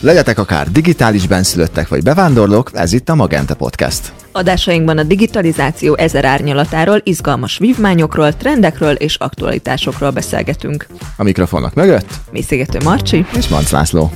Legyetek 0.00 0.38
akár 0.38 0.70
digitális 0.70 1.26
benszülöttek 1.26 1.88
vagy 1.88 2.02
bevándorlók, 2.02 2.70
ez 2.74 2.92
itt 2.92 3.08
a 3.08 3.14
Magenta 3.14 3.56
Podcast. 3.56 4.12
Adásainkban 4.32 4.98
a 4.98 5.02
digitalizáció 5.02 5.96
ezer 5.96 6.24
árnyalatáról, 6.24 7.00
izgalmas 7.02 7.58
vívmányokról, 7.58 8.36
trendekről 8.36 8.94
és 8.94 9.16
aktualitásokról 9.16 10.10
beszélgetünk. 10.10 10.86
A 11.16 11.22
mikrofonok 11.22 11.74
mögött 11.74 12.08
Mészégető 12.30 12.78
Marcsi 12.84 13.26
és 13.36 13.48
Manc 13.48 13.70
László. 13.70 14.10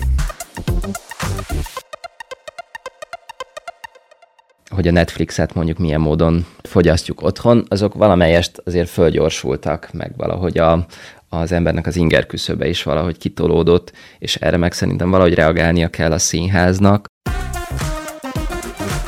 hogy 4.75 4.89
a 4.89 4.93
Netflixet 4.93 5.55
mondjuk 5.55 5.79
milyen 5.79 6.01
módon 6.01 6.47
fogyasztjuk 6.63 7.23
otthon, 7.23 7.65
azok 7.69 7.95
valamelyest 7.95 8.63
azért 8.65 8.89
fölgyorsultak, 8.89 9.89
meg 9.93 10.13
valahogy 10.17 10.59
a, 10.59 10.87
az 11.35 11.53
embernek 11.53 11.87
az 11.87 11.97
inger 11.97 12.27
küszöbe 12.27 12.69
is 12.69 12.83
valahogy 12.83 13.19
kitolódott, 13.19 13.93
és 14.19 14.37
erre 14.37 14.57
meg 14.57 14.73
szerintem 14.73 15.11
valahogy 15.11 15.35
reagálnia 15.35 15.89
kell 15.89 16.13
a 16.13 16.19
színháznak. 16.19 17.07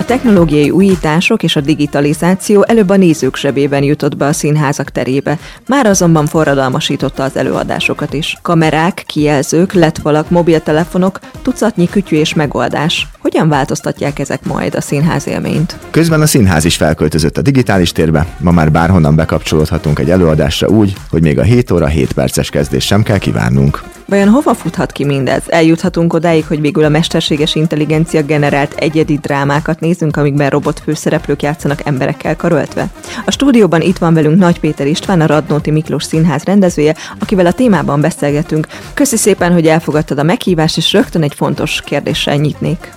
A 0.05 0.07
technológiai 0.07 0.71
újítások 0.71 1.43
és 1.43 1.57
a 1.57 1.61
digitalizáció 1.61 2.65
előbb 2.69 2.89
a 2.89 2.97
nézők 2.97 3.37
zsebében 3.37 3.83
jutott 3.83 4.17
be 4.17 4.27
a 4.27 4.33
színházak 4.33 4.91
terébe, 4.91 5.39
már 5.67 5.87
azonban 5.87 6.27
forradalmasította 6.27 7.23
az 7.23 7.37
előadásokat 7.37 8.12
is. 8.12 8.39
Kamerák, 8.43 9.03
kijelzők, 9.07 9.73
letfalak, 9.73 10.31
mobiltelefonok, 10.31 11.21
tucatnyi 11.43 11.89
kütyű 11.89 12.17
és 12.17 12.35
megoldás. 12.35 13.09
Hogyan 13.19 13.48
változtatják 13.48 14.19
ezek 14.19 14.45
majd 14.45 14.75
a 14.75 14.81
színház 14.81 15.27
élményt? 15.27 15.79
Közben 15.91 16.21
a 16.21 16.27
színház 16.27 16.65
is 16.65 16.77
felköltözött 16.77 17.39
a 17.39 17.43
digitális 17.43 17.93
térbe, 17.93 18.27
ma 18.41 18.51
már 18.51 18.73
bárhonnan 18.73 19.17
bekapcsolódhatunk 19.17 19.98
egy 19.98 20.11
előadásra 20.11 20.69
úgy, 20.69 20.93
hogy 21.11 21.23
még 21.23 21.39
a 21.39 21.43
7 21.43 21.71
óra 21.71 21.87
7 21.87 22.12
perces 22.12 22.51
kezdés 22.51 22.84
sem 22.84 23.03
kell 23.03 23.19
kívánnunk. 23.19 23.83
Vajon 24.07 24.29
hova 24.29 24.55
futhat 24.55 24.93
ki 24.93 25.05
mindez? 25.05 25.43
Eljuthatunk 25.47 26.12
odáig, 26.12 26.45
hogy 26.47 26.61
végül 26.61 26.85
a 26.85 26.89
mesterséges 26.89 27.55
intelligencia 27.55 28.23
generált 28.23 28.75
egyedi 28.75 29.19
drámákat 29.19 29.81
nézünk, 29.81 30.17
amikben 30.17 30.51
robot 30.51 30.81
főszereplők 30.81 31.42
játszanak 31.42 31.87
emberekkel 31.87 32.37
karöltve? 32.37 32.87
A 33.25 33.31
stúdióban 33.31 33.81
itt 33.81 33.98
van 33.98 34.15
velünk 34.15 34.39
Nagy 34.39 34.61
Péter 34.61 34.87
István, 34.87 35.20
a 35.20 35.27
Radnóti 35.27 35.70
Miklós 35.70 36.05
Színház 36.05 36.43
rendezője, 36.43 36.95
akivel 37.19 37.47
a 37.47 37.53
témában 37.53 38.01
beszélgetünk. 38.01 38.67
Köszi 38.95 39.17
szépen, 39.17 39.53
hogy 39.53 39.67
elfogadtad 39.67 40.19
a 40.19 40.23
meghívást, 40.23 40.77
és 40.77 40.93
rögtön 40.93 41.23
egy 41.23 41.34
fontos 41.34 41.83
kérdéssel 41.84 42.37
nyitnék. 42.37 42.93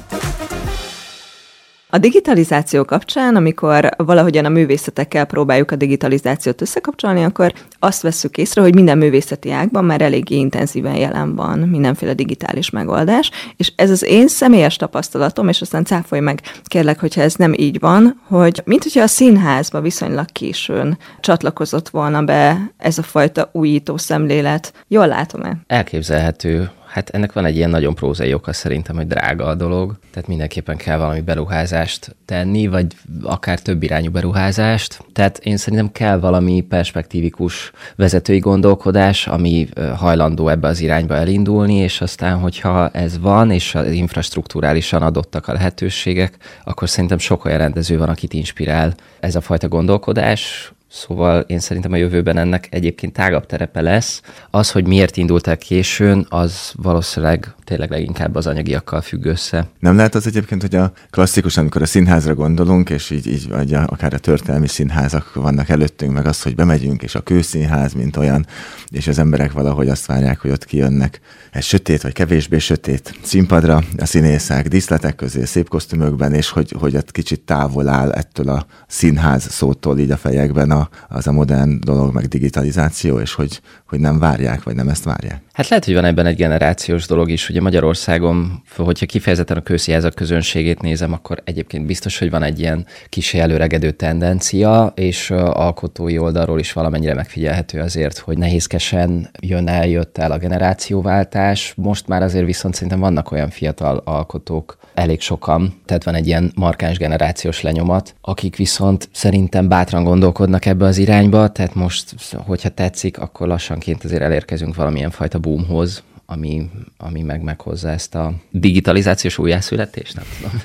A 1.90 1.98
digitalizáció 1.98 2.86
kapcsán, 2.86 3.36
amikor 3.36 3.90
valahogyan 3.98 4.46
a 4.46 4.50
művészetekkel 4.50 5.26
próbáljuk 5.26 5.72
a 5.72 5.76
digitalizációt 5.76 6.62
összekapcsolni, 6.62 7.24
akkor 7.24 7.54
azt 7.80 8.02
vesszük 8.02 8.38
észre, 8.38 8.62
hogy 8.62 8.74
minden 8.74 8.98
művészeti 8.98 9.52
ágban 9.52 9.86
már 9.86 10.02
eléggé 10.02 10.36
intenzíven 10.36 10.96
jelen 10.96 11.36
van 11.36 11.60
mindenféle 11.60 12.14
digitális 12.14 12.70
megoldás, 12.70 13.32
és 13.58 13.74
ez 13.76 13.90
az 13.90 14.04
én 14.04 14.28
személyes 14.28 14.76
tapasztalatom, 14.76 15.48
és 15.48 15.62
aztán 15.62 15.86
cáfolj 15.86 16.22
meg, 16.22 16.42
kérlek, 16.64 17.00
hogyha 17.00 17.22
ez 17.22 17.36
nem 17.36 17.54
így 17.54 17.80
van, 17.80 18.22
hogy 18.28 18.62
mint 18.66 18.84
hogyha 18.84 19.02
a 19.02 19.08
színházba 19.08 19.82
viszonylag 19.82 20.26
későn 20.32 20.98
csatlakozott 21.20 21.90
volna 21.90 22.22
be 22.22 22.72
ez 22.78 22.98
a 22.98 23.04
fajta 23.04 23.50
újító 23.52 23.98
szemlélet. 23.98 24.74
Jól 24.88 25.08
látom-e? 25.08 25.58
Elképzelhető, 25.68 26.70
Hát 26.88 27.10
ennek 27.10 27.34
van 27.34 27.46
egy 27.46 27.56
ilyen 27.56 27.70
nagyon 27.70 27.96
prózai 27.96 28.34
oka 28.34 28.54
szerintem, 28.54 28.96
hogy 28.96 29.08
drága 29.08 29.46
a 29.46 29.56
dolog, 29.56 30.00
tehát 30.12 30.28
mindenképpen 30.28 30.78
kell 30.78 30.98
valami 30.98 31.22
beruházást 31.22 32.16
tenni, 32.26 32.68
vagy 32.68 32.86
akár 33.22 33.60
több 33.60 33.84
irányú 33.84 34.12
beruházást. 34.12 35.02
Tehát 35.14 35.38
én 35.38 35.58
szerintem 35.58 35.92
kell 35.92 36.20
valami 36.20 36.62
perspektívikus 36.62 37.72
vezetői 37.96 38.40
gondolkodás, 38.40 39.28
ami 39.28 39.68
hajlandó 39.96 40.48
ebbe 40.48 40.68
az 40.68 40.80
irányba 40.80 41.16
elindulni, 41.16 41.76
és 41.76 42.02
aztán, 42.02 42.38
hogyha 42.38 42.90
ez 42.90 43.20
van, 43.20 43.52
és 43.52 43.76
az 43.76 43.92
infrastruktúrálisan 43.92 45.02
adottak 45.02 45.48
a 45.48 45.54
lehetőségek, 45.54 46.38
akkor 46.64 46.90
szerintem 46.90 47.18
sok 47.18 47.46
olyan 47.46 47.58
rendező 47.58 47.98
van, 47.98 48.10
akit 48.10 48.34
inspirál 48.34 48.96
ez 49.20 49.36
a 49.36 49.42
fajta 49.42 49.68
gondolkodás, 49.68 50.72
Szóval 50.88 51.42
én 51.42 51.60
szerintem 51.60 51.92
a 51.92 51.96
jövőben 51.96 52.38
ennek 52.38 52.68
egyébként 52.72 53.14
tágabb 53.14 53.46
terepe 53.46 53.82
lesz. 53.82 54.22
Az, 54.50 54.72
hogy 54.72 54.88
miért 54.88 55.18
indult 55.18 55.48
el 55.48 55.58
későn, 55.58 56.26
az 56.30 56.74
valószínűleg 56.76 57.56
tényleg 57.68 57.90
leginkább 57.90 58.36
az 58.36 58.48
anyagiakkal 58.48 59.02
függ 59.02 59.26
össze. 59.26 59.68
Nem 59.80 59.96
lehet 59.96 60.16
az 60.16 60.28
egyébként, 60.28 60.62
hogy 60.62 60.76
a 60.76 60.92
klasszikus, 61.10 61.58
amikor 61.58 61.82
a 61.82 61.86
színházra 61.86 62.36
gondolunk, 62.36 62.90
és 62.90 63.10
így, 63.10 63.28
így 63.28 63.50
vagy 63.50 63.74
a, 63.74 63.88
akár 63.90 64.14
a 64.14 64.20
történelmi 64.20 64.68
színházak 64.68 65.34
vannak 65.34 65.70
előttünk, 65.70 66.14
meg 66.14 66.26
az, 66.26 66.42
hogy 66.42 66.56
bemegyünk, 66.56 67.04
és 67.04 67.16
a 67.16 67.22
kőszínház, 67.22 67.94
mint 67.94 68.18
olyan, 68.18 68.46
és 68.90 69.08
az 69.08 69.20
emberek 69.20 69.52
valahogy 69.52 69.90
azt 69.90 70.06
várják, 70.06 70.40
hogy 70.40 70.52
ott 70.52 70.66
kijönnek 70.66 71.20
egy 71.52 71.64
sötét, 71.64 72.02
vagy 72.02 72.14
kevésbé 72.14 72.60
sötét 72.60 73.20
színpadra, 73.24 73.84
a 73.98 74.06
színészek 74.06 74.68
díszletek 74.68 75.16
közé, 75.16 75.46
szép 75.46 75.70
kosztümökben, 75.70 76.34
és 76.34 76.50
hogy, 76.50 76.74
hogy 76.80 76.96
ott 76.96 77.12
kicsit 77.12 77.42
távol 77.42 77.88
áll 77.88 78.12
ettől 78.12 78.50
a 78.50 78.66
színház 78.88 79.52
szótól 79.52 80.00
így 80.00 80.12
a 80.12 80.18
fejekben 80.18 80.72
a, 80.72 80.90
az 81.10 81.28
a 81.28 81.32
modern 81.32 81.80
dolog, 81.80 82.14
meg 82.14 82.26
digitalizáció, 82.26 83.20
és 83.20 83.34
hogy, 83.34 83.62
hogy 83.88 84.00
nem 84.00 84.20
várják, 84.20 84.64
vagy 84.64 84.76
nem 84.76 84.90
ezt 84.90 85.04
várják. 85.04 85.42
Hát 85.54 85.70
lehet, 85.70 85.86
hogy 85.86 85.94
van 85.94 86.06
ebben 86.06 86.26
egy 86.26 86.36
generációs 86.36 87.06
dolog 87.06 87.30
is. 87.30 87.46
Ugye 87.58 87.66
Magyarországon, 87.66 88.64
hogyha 88.76 89.06
kifejezetten 89.06 89.58
a 89.58 89.62
kőszínházak 89.62 90.16
közönségét 90.16 90.82
nézem, 90.82 91.14
akkor 91.14 91.42
egyébként 91.44 91.86
biztos, 91.86 92.20
hogy 92.20 92.30
van 92.30 92.44
egy 92.44 92.60
ilyen 92.60 92.86
kis 93.10 93.34
előregedő 93.34 93.92
tendencia, 93.92 94.92
és 94.96 95.32
alkotói 95.32 96.18
oldalról 96.18 96.60
is 96.60 96.74
valamennyire 96.74 97.14
megfigyelhető 97.14 97.80
azért, 97.80 98.18
hogy 98.18 98.38
nehézkesen 98.38 99.30
jön 99.40 99.68
el, 99.68 99.88
jött 99.88 100.18
el 100.18 100.32
a 100.32 100.38
generációváltás. 100.38 101.74
Most 101.76 102.08
már 102.08 102.22
azért 102.24 102.46
viszont 102.46 102.74
szerintem 102.74 103.00
vannak 103.00 103.32
olyan 103.32 103.50
fiatal 103.50 104.02
alkotók, 104.06 104.78
elég 104.94 105.22
sokan, 105.22 105.82
tehát 105.86 106.04
van 106.04 106.16
egy 106.16 106.28
ilyen 106.28 106.52
markáns 106.56 106.98
generációs 106.98 107.62
lenyomat, 107.62 108.16
akik 108.22 108.56
viszont 108.56 109.10
szerintem 109.12 109.68
bátran 109.68 110.04
gondolkodnak 110.04 110.66
ebbe 110.66 110.86
az 110.86 110.98
irányba, 110.98 111.48
tehát 111.48 111.76
most, 111.76 112.16
hogyha 112.36 112.70
tetszik, 112.70 113.18
akkor 113.18 113.48
lassanként 113.48 114.04
azért 114.04 114.22
elérkezünk 114.22 114.76
valamilyen 114.76 115.12
fajta 115.12 115.40
boomhoz, 115.40 116.04
ami, 116.30 116.70
ami 116.98 117.22
meg 117.22 117.42
meghozza 117.42 117.90
ezt 117.90 118.16
a 118.16 118.34
digitalizációs 118.52 119.38
újjászületést, 119.38 120.16
nem 120.16 120.26
tudom. 120.38 120.62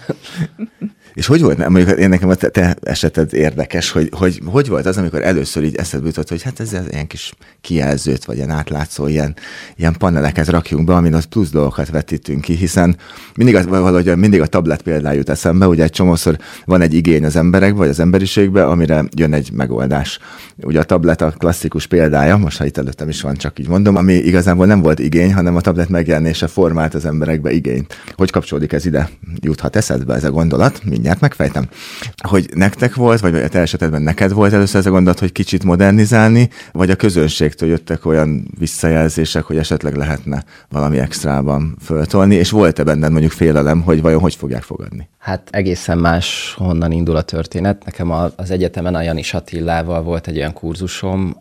És 1.15 1.27
hogy 1.27 1.41
volt, 1.41 1.69
mondjuk 1.69 1.99
én 1.99 2.09
nekem 2.09 2.29
a 2.29 2.35
te, 2.35 2.49
te 2.49 2.77
eseted 2.83 3.35
érdekes, 3.35 3.91
hogy, 3.91 4.09
hogy 4.13 4.41
hogy 4.45 4.69
volt 4.69 4.87
az, 4.87 4.97
amikor 4.97 5.23
először 5.23 5.65
így 5.65 5.77
eszedbe 5.77 6.07
jutott, 6.07 6.29
hogy 6.29 6.43
hát 6.43 6.61
ez 6.61 6.77
ilyen 6.91 7.07
kis 7.07 7.33
kijelzőt, 7.61 8.25
vagy 8.25 8.37
ilyen 8.37 8.51
átlátszó, 8.51 9.07
ilyen, 9.07 9.37
ilyen 9.77 9.95
paneleket 9.99 10.49
rakjunk 10.49 10.87
be, 10.87 10.95
amin 10.95 11.15
az 11.15 11.25
plusz 11.25 11.51
dolgokat 11.51 11.91
vetítünk 11.91 12.41
ki, 12.41 12.55
hiszen 12.55 12.97
mindig 13.37 13.55
az, 13.55 13.67
valahogy 13.67 14.17
mindig 14.17 14.41
a 14.41 14.47
tablet 14.47 14.83
példája 14.83 15.17
jut 15.17 15.29
eszembe, 15.29 15.67
ugye 15.67 15.83
egy 15.83 15.91
csomószor 15.91 16.39
van 16.65 16.81
egy 16.81 16.95
igény 16.95 17.25
az 17.25 17.37
emberek, 17.37 17.75
vagy 17.75 17.89
az 17.89 18.01
emberiségbe, 18.01 18.65
amire 18.67 19.05
jön 19.17 19.33
egy 19.33 19.53
megoldás. 19.53 20.19
Ugye 20.57 20.81
a 20.81 20.85
tablet 20.85 21.21
a 21.21 21.31
klasszikus 21.31 21.87
példája, 21.87 22.37
most 22.37 22.59
ha 22.59 22.65
itt 22.65 22.79
előttem 22.79 23.09
is 23.09 23.21
van, 23.21 23.35
csak 23.35 23.59
így 23.59 23.69
mondom, 23.69 23.97
ami 23.97 24.15
igazából 24.15 24.67
nem 24.67 24.81
volt 24.81 24.99
igény, 24.99 25.35
hanem 25.35 25.57
a 25.57 25.61
tablet 25.61 25.89
megjelenése 25.89 26.47
formált 26.47 26.95
az 26.95 27.05
emberekbe 27.05 27.51
igényt. 27.51 27.97
Hogy 28.15 28.31
kapcsolódik 28.31 28.73
ez 28.73 28.87
ide? 28.87 29.09
Juthat 29.41 29.77
eszedbe 29.77 30.15
ez 30.15 30.25
a 30.25 30.31
gondolat? 30.31 30.81
Mindjárt 31.03 31.21
megfejtem, 31.21 31.69
hogy 32.29 32.51
nektek 32.55 32.95
volt, 32.95 33.21
vagy 33.21 33.35
a 33.35 33.49
te 33.49 33.59
esetedben 33.59 34.03
neked 34.03 34.33
volt 34.33 34.53
először 34.53 34.81
ez 34.81 34.87
a 34.87 34.91
gondolat, 34.91 35.19
hogy 35.19 35.33
kicsit 35.33 35.65
modernizálni, 35.65 36.49
vagy 36.73 36.91
a 36.91 36.97
közönségtől 36.97 37.69
jöttek 37.69 38.07
olyan 38.07 38.49
visszajelzések, 38.59 39.45
hogy 39.45 39.57
esetleg 39.57 39.95
lehetne 39.95 40.45
valami 40.69 40.99
extrában 40.99 41.77
föltolni, 41.81 42.35
és 42.35 42.51
volt-e 42.51 42.85
benned 42.85 43.11
mondjuk 43.11 43.33
félelem, 43.33 43.81
hogy 43.81 44.03
vajon 44.03 44.21
hogy 44.21 44.35
fogják 44.35 44.63
fogadni? 44.63 45.09
Hát 45.19 45.49
egészen 45.51 45.99
más 45.99 46.55
honnan 46.59 46.93
indul 46.93 47.17
a 47.17 47.23
történet. 47.23 47.85
Nekem 47.85 48.11
az 48.11 48.51
egyetemen 48.51 48.95
a 48.95 49.03
Janis 49.03 49.35
Attillával 49.35 50.03
volt 50.03 50.27
egy 50.27 50.37
olyan 50.37 50.53
kurzusom, 50.53 51.37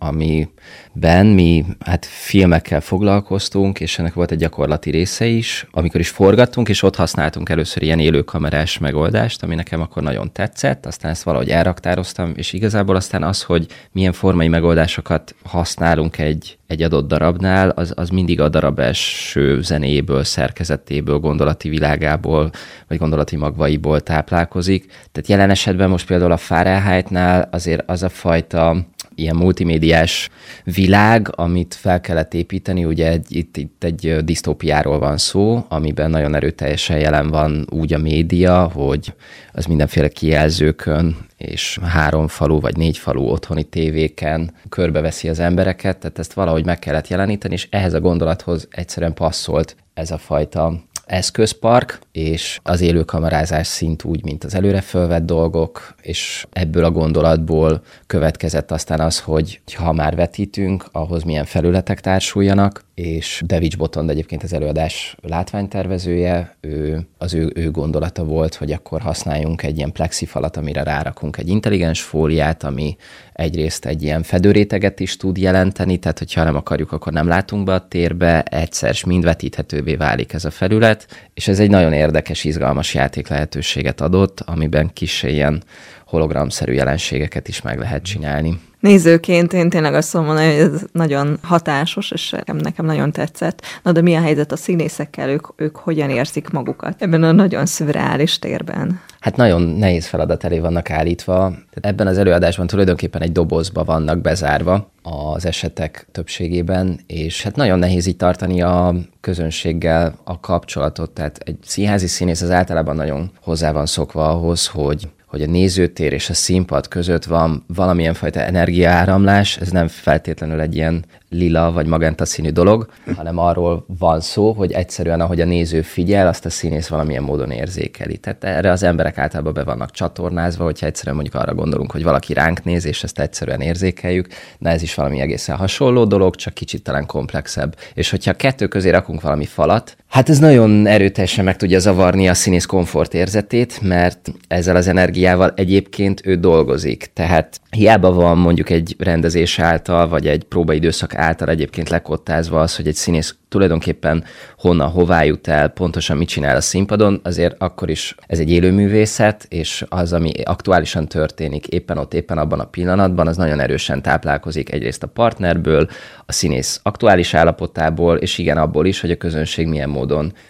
amiben 0.93 1.25
mi 1.25 1.65
hát 1.85 2.05
filmekkel 2.05 2.81
foglalkoztunk, 2.81 3.79
és 3.79 3.99
ennek 3.99 4.13
volt 4.13 4.31
egy 4.31 4.37
gyakorlati 4.37 4.89
része 4.89 5.25
is, 5.25 5.67
amikor 5.71 5.99
is 5.99 6.09
forgattunk, 6.09 6.69
és 6.69 6.83
ott 6.83 6.95
használtunk 6.95 7.49
először 7.49 7.83
ilyen 7.83 7.99
élőkamerás 7.99 8.77
megoldást, 8.77 9.43
ami 9.43 9.55
nekem 9.55 9.81
akkor 9.81 10.03
nagyon 10.03 10.31
tetszett, 10.31 10.85
aztán 10.85 11.11
ezt 11.11 11.23
valahogy 11.23 11.49
elraktároztam, 11.49 12.31
és 12.35 12.53
igazából 12.53 12.95
aztán 12.95 13.23
az, 13.23 13.43
hogy 13.43 13.67
milyen 13.91 14.13
formai 14.13 14.47
megoldásokat 14.47 15.35
használunk 15.43 16.17
egy, 16.17 16.57
egy 16.67 16.81
adott 16.81 17.07
darabnál, 17.07 17.69
az, 17.69 17.93
az 17.95 18.09
mindig 18.09 18.41
a 18.41 18.49
darab 18.49 18.79
első 18.79 19.61
zenéből, 19.61 20.23
szerkezetéből, 20.23 21.17
gondolati 21.17 21.69
világából, 21.69 22.51
vagy 22.87 22.97
gondolati 22.97 23.35
magvaiból 23.35 24.01
táplálkozik. 24.01 24.85
Tehát 24.85 25.29
jelen 25.29 25.49
esetben 25.49 25.89
most 25.89 26.07
például 26.07 26.31
a 26.31 26.37
Fahrenheitnál 26.37 27.47
azért 27.51 27.89
az 27.89 28.03
a 28.03 28.09
fajta 28.09 28.85
ilyen 29.21 29.35
multimédiás 29.35 30.29
világ, 30.63 31.27
amit 31.35 31.73
fel 31.73 32.01
kellett 32.01 32.33
építeni, 32.33 32.85
ugye 32.85 33.09
egy, 33.09 33.25
itt, 33.29 33.57
itt 33.57 33.83
egy 33.83 34.17
disztópiáról 34.23 34.99
van 34.99 35.17
szó, 35.17 35.65
amiben 35.67 36.09
nagyon 36.09 36.35
erőteljesen 36.35 36.99
jelen 36.99 37.29
van 37.29 37.67
úgy 37.69 37.93
a 37.93 37.97
média, 37.97 38.71
hogy 38.73 39.13
az 39.51 39.65
mindenféle 39.65 40.07
kijelzőkön 40.07 41.17
és 41.37 41.79
három 41.83 42.27
falu 42.27 42.59
vagy 42.59 42.77
négy 42.77 42.97
falu 42.97 43.21
otthoni 43.21 43.63
tévéken 43.63 44.53
körbeveszi 44.69 45.29
az 45.29 45.39
embereket, 45.39 45.97
tehát 45.97 46.19
ezt 46.19 46.33
valahogy 46.33 46.65
meg 46.65 46.79
kellett 46.79 47.07
jeleníteni, 47.07 47.53
és 47.53 47.67
ehhez 47.69 47.93
a 47.93 47.99
gondolathoz 47.99 48.67
egyszerűen 48.71 49.13
passzolt 49.13 49.75
ez 49.93 50.11
a 50.11 50.17
fajta 50.17 50.83
eszközpark, 51.05 51.99
és 52.11 52.59
az 52.63 52.81
élőkamerázás 52.81 53.67
szint 53.67 54.03
úgy, 54.03 54.23
mint 54.23 54.43
az 54.43 54.55
előre 54.55 54.81
fölvett 54.81 55.25
dolgok, 55.25 55.95
és 56.01 56.45
ebből 56.51 56.83
a 56.83 56.91
gondolatból 56.91 57.81
következett 58.07 58.71
aztán 58.71 58.99
az, 58.99 59.19
hogy 59.19 59.61
ha 59.75 59.93
már 59.93 60.15
vetítünk, 60.15 60.85
ahhoz 60.91 61.23
milyen 61.23 61.45
felületek 61.45 61.99
társuljanak, 61.99 62.83
és 63.01 63.41
Devics 63.45 63.77
Botond 63.77 64.09
egyébként 64.09 64.43
az 64.43 64.53
előadás 64.53 65.15
látványtervezője, 65.21 66.55
ő, 66.59 67.07
az 67.17 67.33
ő, 67.33 67.51
ő 67.55 67.71
gondolata 67.71 68.23
volt, 68.23 68.55
hogy 68.55 68.71
akkor 68.71 69.01
használjunk 69.01 69.63
egy 69.63 69.77
ilyen 69.77 69.91
plexifalat, 69.91 70.57
amire 70.57 70.83
rárakunk 70.83 71.37
egy 71.37 71.47
intelligens 71.47 72.01
fóliát, 72.01 72.63
ami 72.63 72.95
egyrészt 73.33 73.85
egy 73.85 74.03
ilyen 74.03 74.23
fedőréteget 74.23 74.99
is 74.99 75.17
tud 75.17 75.37
jelenteni, 75.37 75.97
tehát 75.97 76.19
hogyha 76.19 76.43
nem 76.43 76.55
akarjuk, 76.55 76.91
akkor 76.91 77.13
nem 77.13 77.27
látunk 77.27 77.63
be 77.63 77.73
a 77.73 77.87
térbe, 77.87 78.41
egyszer 78.41 78.95
mind 79.05 79.23
vetíthetővé 79.23 79.95
válik 79.95 80.33
ez 80.33 80.45
a 80.45 80.51
felület, 80.51 81.07
és 81.33 81.47
ez 81.47 81.59
egy 81.59 81.69
nagyon 81.69 81.93
érdekes, 82.01 82.43
izgalmas 82.43 82.93
játék 82.93 83.27
lehetőséget 83.27 84.01
adott, 84.01 84.39
amiben 84.39 84.93
kis 84.93 85.23
ilyen 85.23 85.63
hologramszerű 86.05 86.73
jelenségeket 86.73 87.47
is 87.47 87.61
meg 87.61 87.79
lehet 87.79 88.03
csinálni. 88.03 88.59
Nézőként 88.81 89.53
én 89.53 89.69
tényleg 89.69 89.93
azt 89.93 90.13
mondom, 90.13 90.35
hogy 90.35 90.43
ez 90.43 90.81
nagyon 90.91 91.37
hatásos, 91.41 92.11
és 92.11 92.35
nekem, 92.45 92.85
nagyon 92.85 93.11
tetszett. 93.11 93.61
Na 93.83 93.91
de 93.91 94.01
mi 94.01 94.15
a 94.15 94.21
helyzet 94.21 94.51
a 94.51 94.55
színészekkel, 94.55 95.29
ők, 95.29 95.47
ők 95.55 95.75
hogyan 95.75 96.09
érzik 96.09 96.49
magukat 96.49 97.01
ebben 97.01 97.23
a 97.23 97.31
nagyon 97.31 97.65
szürreális 97.65 98.39
térben? 98.39 98.99
Hát 99.19 99.35
nagyon 99.35 99.61
nehéz 99.61 100.07
feladat 100.07 100.43
elé 100.43 100.59
vannak 100.59 100.89
állítva. 100.89 101.53
Ebben 101.81 102.07
az 102.07 102.17
előadásban 102.17 102.67
tulajdonképpen 102.67 103.21
egy 103.21 103.31
dobozba 103.31 103.83
vannak 103.83 104.21
bezárva 104.21 104.91
az 105.03 105.45
esetek 105.45 106.07
többségében, 106.11 106.99
és 107.07 107.43
hát 107.43 107.55
nagyon 107.55 107.79
nehéz 107.79 108.05
így 108.05 108.15
tartani 108.15 108.61
a 108.61 108.95
közönséggel 109.19 110.15
a 110.23 110.39
kapcsolatot. 110.39 111.11
Tehát 111.11 111.37
egy 111.37 111.57
színházi 111.65 112.07
színész 112.07 112.41
az 112.41 112.51
általában 112.51 112.95
nagyon 112.95 113.31
hozzá 113.41 113.71
van 113.71 113.85
szokva 113.85 114.29
ahhoz, 114.29 114.67
hogy 114.67 115.07
hogy 115.31 115.41
a 115.41 115.45
nézőtér 115.45 116.13
és 116.13 116.29
a 116.29 116.33
színpad 116.33 116.87
között 116.87 117.23
van 117.23 117.63
valamilyen 117.67 118.13
fajta 118.13 118.39
energiaáramlás, 118.39 119.57
ez 119.57 119.69
nem 119.69 119.87
feltétlenül 119.87 120.59
egy 120.59 120.75
ilyen 120.75 121.05
lila 121.29 121.71
vagy 121.71 121.85
magenta 121.85 122.25
színű 122.25 122.49
dolog, 122.49 122.89
hanem 123.15 123.37
arról 123.37 123.85
van 123.99 124.21
szó, 124.21 124.51
hogy 124.51 124.71
egyszerűen 124.71 125.21
ahogy 125.21 125.41
a 125.41 125.45
néző 125.45 125.81
figyel, 125.81 126.27
azt 126.27 126.45
a 126.45 126.49
színész 126.49 126.87
valamilyen 126.87 127.23
módon 127.23 127.51
érzékeli. 127.51 128.17
Tehát 128.17 128.43
erre 128.43 128.71
az 128.71 128.83
emberek 128.83 129.17
általában 129.17 129.53
be 129.53 129.63
vannak 129.63 129.91
csatornázva, 129.91 130.63
hogyha 130.63 130.85
egyszerűen 130.85 131.15
mondjuk 131.15 131.35
arra 131.35 131.53
gondolunk, 131.53 131.91
hogy 131.91 132.03
valaki 132.03 132.33
ránk 132.33 132.63
néz, 132.63 132.85
és 132.85 133.03
ezt 133.03 133.19
egyszerűen 133.19 133.61
érzékeljük, 133.61 134.27
na 134.57 134.69
ez 134.69 134.81
is 134.81 134.95
valami 134.95 135.19
egészen 135.19 135.55
hasonló 135.55 136.05
dolog, 136.05 136.35
csak 136.35 136.53
kicsit 136.53 136.83
talán 136.83 137.05
komplexebb. 137.05 137.75
És 137.93 138.09
hogyha 138.09 138.33
kettő 138.33 138.67
közé 138.67 138.89
rakunk 138.89 139.21
valami 139.21 139.45
falat, 139.45 139.95
hát 140.11 140.29
ez 140.29 140.39
nagyon 140.39 140.87
erőteljesen 140.87 141.45
meg 141.45 141.57
tudja 141.57 141.79
zavarni 141.79 142.29
a 142.29 142.33
színész 142.33 142.65
komfortérzetét, 142.65 143.81
mert 143.81 144.31
ezzel 144.47 144.75
az 144.75 144.87
energiával 144.87 145.53
egyébként 145.55 146.21
ő 146.25 146.35
dolgozik. 146.35 147.09
Tehát 147.13 147.61
hiába 147.69 148.11
van 148.13 148.37
mondjuk 148.37 148.69
egy 148.69 148.95
rendezés 148.99 149.59
által, 149.59 150.07
vagy 150.07 150.27
egy 150.27 150.43
próbaidőszak 150.43 151.15
által 151.15 151.49
egyébként 151.49 151.89
lekottázva 151.89 152.59
az, 152.59 152.75
hogy 152.75 152.87
egy 152.87 152.95
színész 152.95 153.35
tulajdonképpen 153.49 154.23
honnan, 154.57 154.89
hová 154.89 155.23
jut 155.23 155.47
el, 155.47 155.69
pontosan 155.69 156.17
mit 156.17 156.27
csinál 156.27 156.55
a 156.55 156.61
színpadon, 156.61 157.19
azért 157.23 157.55
akkor 157.57 157.89
is 157.89 158.15
ez 158.27 158.39
egy 158.39 158.51
élőművészet, 158.51 159.45
és 159.49 159.85
az, 159.89 160.13
ami 160.13 160.31
aktuálisan 160.43 161.07
történik 161.07 161.67
éppen 161.67 161.97
ott, 161.97 162.13
éppen 162.13 162.37
abban 162.37 162.59
a 162.59 162.65
pillanatban, 162.65 163.27
az 163.27 163.37
nagyon 163.37 163.59
erősen 163.59 164.01
táplálkozik 164.01 164.71
egyrészt 164.71 165.03
a 165.03 165.07
partnerből, 165.07 165.87
a 166.25 166.31
színész 166.31 166.79
aktuális 166.83 167.33
állapotából, 167.33 168.17
és 168.17 168.37
igen, 168.37 168.57
abból 168.57 168.85
is, 168.85 169.01
hogy 169.01 169.11
a 169.11 169.17
közönség 169.17 169.67
milyen 169.67 169.89
módon 169.89 170.00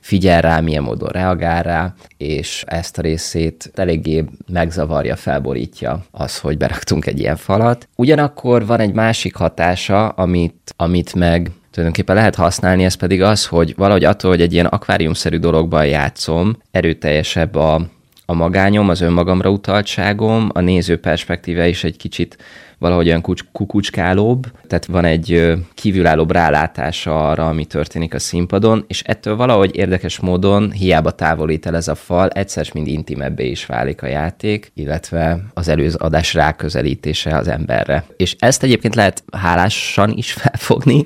figyel 0.01 0.41
rá, 0.41 0.59
milyen 0.59 0.83
módon 0.83 1.09
reagál 1.09 1.63
rá, 1.63 1.93
és 2.17 2.63
ezt 2.67 2.97
a 2.97 3.01
részét 3.01 3.71
eléggé 3.75 4.25
megzavarja, 4.47 5.15
felborítja 5.15 6.03
az, 6.11 6.39
hogy 6.39 6.57
beraktunk 6.57 7.05
egy 7.05 7.19
ilyen 7.19 7.35
falat. 7.35 7.87
Ugyanakkor 7.95 8.65
van 8.65 8.79
egy 8.79 8.93
másik 8.93 9.35
hatása, 9.35 10.07
amit, 10.07 10.73
amit 10.75 11.15
meg 11.15 11.51
tulajdonképpen 11.71 12.15
lehet 12.15 12.35
használni, 12.35 12.83
ez 12.83 12.93
pedig 12.93 13.21
az, 13.21 13.45
hogy 13.45 13.73
valahogy 13.77 14.03
attól, 14.03 14.31
hogy 14.31 14.41
egy 14.41 14.53
ilyen 14.53 14.65
akváriumszerű 14.65 15.37
dologban 15.37 15.85
játszom, 15.85 16.57
erőteljesebb 16.71 17.55
a, 17.55 17.81
a 18.25 18.33
magányom, 18.33 18.89
az 18.89 19.01
önmagamra 19.01 19.49
utaltságom, 19.49 20.49
a 20.53 20.59
néző 20.59 20.99
perspektíve 20.99 21.67
is 21.67 21.83
egy 21.83 21.97
kicsit 21.97 22.37
valahogy 22.81 23.07
olyan 23.07 23.25
kukucskálóbb, 23.51 24.51
tehát 24.67 24.85
van 24.85 25.05
egy 25.05 25.53
kívülállóbb 25.73 26.31
rálátása 26.31 27.29
arra, 27.29 27.47
ami 27.47 27.65
történik 27.65 28.13
a 28.13 28.19
színpadon, 28.19 28.85
és 28.87 29.01
ettől 29.01 29.35
valahogy 29.35 29.75
érdekes 29.75 30.19
módon 30.19 30.71
hiába 30.71 31.11
távolít 31.11 31.65
el 31.65 31.75
ez 31.75 31.87
a 31.87 31.95
fal, 31.95 32.29
egyszer 32.29 32.67
mind 32.73 32.87
intimebbé 32.87 33.49
is 33.49 33.65
válik 33.65 34.01
a 34.01 34.07
játék, 34.07 34.71
illetve 34.75 35.43
az 35.53 35.67
előző 35.67 35.95
adás 35.99 36.33
ráközelítése 36.33 37.37
az 37.37 37.47
emberre. 37.47 38.03
És 38.17 38.35
ezt 38.39 38.63
egyébként 38.63 38.95
lehet 38.95 39.23
hálásan 39.31 40.11
is 40.15 40.31
felfogni, 40.41 41.05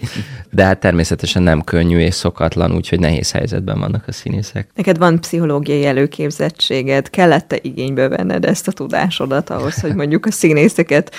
de 0.52 0.64
hát 0.64 0.80
természetesen 0.80 1.44
nem 1.44 1.62
könnyű 1.62 2.00
és 2.00 2.14
szokatlan, 2.14 2.76
úgyhogy 2.76 3.00
nehéz 3.00 3.32
helyzetben 3.32 3.80
vannak 3.80 4.04
a 4.08 4.12
színészek. 4.12 4.70
Neked 4.76 4.98
van 4.98 5.20
pszichológiai 5.20 5.86
előképzettséged, 5.86 7.10
kellett-e 7.10 7.60
igénybe 7.62 8.08
venned 8.08 8.46
ezt 8.46 8.68
a 8.68 8.72
tudásodat 8.72 9.50
ahhoz, 9.50 9.82
hogy 9.82 9.96
mondjuk 9.96 10.26
a 10.26 10.32
színészeket 10.32 11.16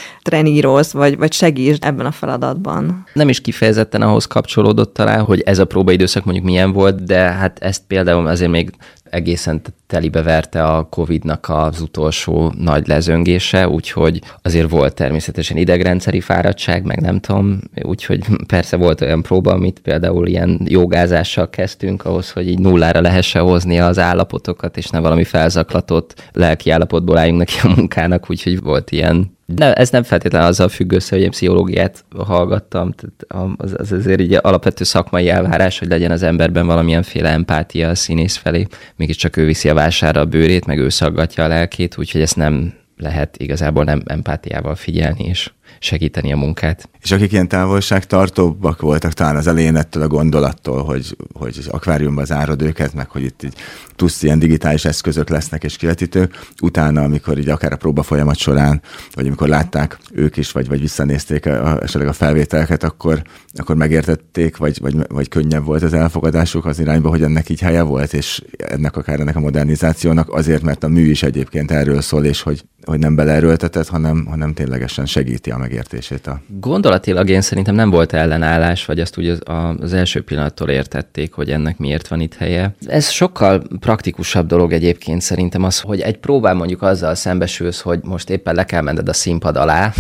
trenírozz, 0.47 0.93
vagy, 0.93 1.19
vagy 1.19 1.33
segítsd 1.33 1.85
ebben 1.85 2.07
a 2.07 2.11
feladatban? 2.11 3.07
Nem 3.13 3.29
is 3.29 3.41
kifejezetten 3.41 4.03
ahhoz 4.03 4.25
kapcsolódott 4.25 4.95
talán, 4.95 5.25
hogy 5.25 5.41
ez 5.41 5.59
a 5.59 5.65
próbaidőszak 5.65 6.25
mondjuk 6.25 6.47
milyen 6.47 6.73
volt, 6.73 7.05
de 7.05 7.19
hát 7.19 7.59
ezt 7.59 7.83
például 7.87 8.27
azért 8.27 8.51
még 8.51 8.71
egészen 9.11 9.61
telibe 9.87 10.23
verte 10.23 10.65
a 10.65 10.83
Covid-nak 10.83 11.49
az 11.49 11.81
utolsó 11.81 12.53
nagy 12.59 12.87
lezöngése, 12.87 13.69
úgyhogy 13.69 14.21
azért 14.43 14.71
volt 14.71 14.95
természetesen 14.95 15.57
idegrendszeri 15.57 16.21
fáradtság, 16.21 16.85
meg 16.85 17.01
nem 17.01 17.21
tudom, 17.21 17.61
úgyhogy 17.83 18.25
persze 18.47 18.77
volt 18.77 19.01
olyan 19.01 19.23
próba, 19.23 19.53
amit 19.53 19.81
például 19.81 20.27
ilyen 20.27 20.61
jogázással 20.65 21.51
kezdtünk, 21.51 22.05
ahhoz, 22.05 22.31
hogy 22.31 22.49
így 22.49 22.59
nullára 22.59 23.01
lehessen 23.01 23.43
hozni 23.43 23.81
az 23.81 23.99
állapotokat, 23.99 24.77
és 24.77 24.89
ne 24.89 24.99
valami 24.99 25.25
felzaklatott 25.25 26.31
lelki 26.33 26.71
állapotból 26.71 27.19
álljunk 27.19 27.39
neki 27.39 27.59
a 27.63 27.73
munkának, 27.77 28.31
úgyhogy 28.31 28.61
volt 28.63 28.91
ilyen 28.91 29.35
de 29.49 29.73
ez 29.73 29.91
nem 29.91 30.03
feltétlenül 30.03 30.49
azzal 30.49 30.69
függ 30.69 30.93
össze, 30.93 31.15
hogy 31.15 31.25
én 31.25 31.31
pszichológiát 31.31 32.05
hallgattam, 32.17 32.93
tehát 32.93 33.55
az, 33.57 33.75
az 33.79 33.93
azért 33.93 34.21
egy 34.21 34.39
alapvető 34.43 34.85
szakmai 34.85 35.29
elvárás, 35.29 35.79
hogy 35.79 35.89
legyen 35.89 36.11
az 36.11 36.23
emberben 36.23 36.67
valamilyenféle 36.67 37.31
empátia 37.31 37.89
a 37.89 37.95
színész 37.95 38.37
felé. 38.37 38.67
Mégiscsak 39.07 39.37
ő 39.37 39.45
viszi 39.45 39.69
a 39.69 39.75
vására 39.75 40.21
a 40.21 40.25
bőrét, 40.25 40.67
meg 40.67 40.79
ő 40.79 40.89
szaggatja 40.89 41.45
a 41.45 41.49
lelkét, 41.49 41.99
úgyhogy 41.99 42.21
ezt 42.21 42.37
nem 42.37 42.75
lehet 42.97 43.37
igazából 43.37 43.85
nem 43.85 44.03
empátiával 44.07 44.75
figyelni, 44.75 45.25
és 45.25 45.51
segíteni 45.79 46.33
a 46.33 46.37
munkát. 46.37 46.89
És 47.01 47.13
akik 47.13 47.33
ilyen 47.33 47.49
távolságtartóbbak 47.49 48.81
voltak 48.81 49.13
talán 49.13 49.37
az 49.37 49.47
elején 49.47 49.77
ettől 49.77 50.03
a 50.03 50.09
gondolattól, 50.09 50.85
hogy, 50.85 51.17
hogy 51.33 51.57
az 51.59 51.67
akváriumba 51.67 52.25
zárod 52.25 52.63
őket, 52.63 52.95
meg 52.95 53.11
hogy 53.11 53.23
itt 53.23 53.43
így 53.43 53.55
plusz 53.97 54.23
ilyen 54.23 54.39
digitális 54.39 54.85
eszközök 54.85 55.29
lesznek 55.29 55.65
és 55.65 55.77
kivetítők, 55.77 56.41
utána, 56.61 57.03
amikor 57.03 57.39
így 57.39 57.49
akár 57.49 57.73
a 57.73 57.77
próba 57.77 58.03
folyamat 58.03 58.37
során, 58.37 58.83
vagy 59.15 59.27
amikor 59.27 59.49
látták 59.49 59.99
ők 60.13 60.37
is, 60.37 60.53
vagy, 60.53 60.69
vagy 60.69 60.81
visszanézték 60.81 61.47
a, 61.47 61.83
esetleg 61.83 62.09
a 62.09 62.13
felvételeket, 62.13 62.83
akkor, 62.83 63.23
akkor 63.55 63.77
megértették, 63.77 64.57
vagy, 64.57 64.81
vagy, 64.81 64.97
vagy 65.09 65.29
könnyebb 65.29 65.65
volt 65.65 65.83
az 65.83 65.93
elfogadásuk 65.93 66.65
az 66.65 66.79
irányba, 66.79 67.09
hogy 67.09 67.23
ennek 67.23 67.49
így 67.49 67.61
helye 67.61 67.83
volt, 67.83 68.13
és 68.13 68.43
ennek 68.57 68.97
akár 68.97 69.21
ennek 69.21 69.37
a 69.37 69.41
modernizációnak 69.41 70.33
azért, 70.33 70.63
mert 70.63 70.85
a 70.85 70.89
mű 70.89 71.11
is 71.11 71.23
egyébként 71.23 71.71
erről 71.71 72.01
szól, 72.01 72.25
és 72.25 72.43
hogy, 72.43 72.65
hogy 72.85 72.99
nem 72.99 73.15
beleerőltetett, 73.15 73.89
hanem, 73.89 74.27
hanem 74.27 74.55
ténylegesen 74.55 75.07
segíti 75.07 75.51
a 75.57 75.59
megértését. 75.59 76.27
A... 76.27 76.41
Gondolatilag 76.61 77.29
én 77.29 77.41
szerintem 77.41 77.75
nem 77.75 77.91
volt 77.91 78.13
ellenállás, 78.13 78.85
vagy 78.85 79.01
azt 79.01 79.19
úgy 79.19 79.29
az, 79.29 79.41
az 79.81 79.93
első 79.93 80.23
pillanattól 80.23 80.69
értették, 80.69 81.33
hogy 81.33 81.51
ennek 81.51 81.79
miért 81.79 82.09
van 82.09 82.21
itt 82.21 82.35
helye. 82.35 82.75
Ez 82.87 83.09
sokkal 83.09 83.63
praktikusabb 83.81 84.47
dolog 84.47 84.73
egyébként 84.73 85.21
szerintem 85.21 85.63
az, 85.63 85.81
hogy 85.81 86.01
egy 86.01 86.17
próbán 86.19 86.57
mondjuk 86.57 86.83
azzal 86.83 87.15
szembesülsz, 87.15 87.81
hogy 87.81 88.01
most 88.03 88.31
éppen 88.31 88.55
le 88.55 88.65
kell 88.65 88.83
menned 88.83 89.09
a 89.09 89.13
színpad 89.13 89.57
alá, 89.57 89.93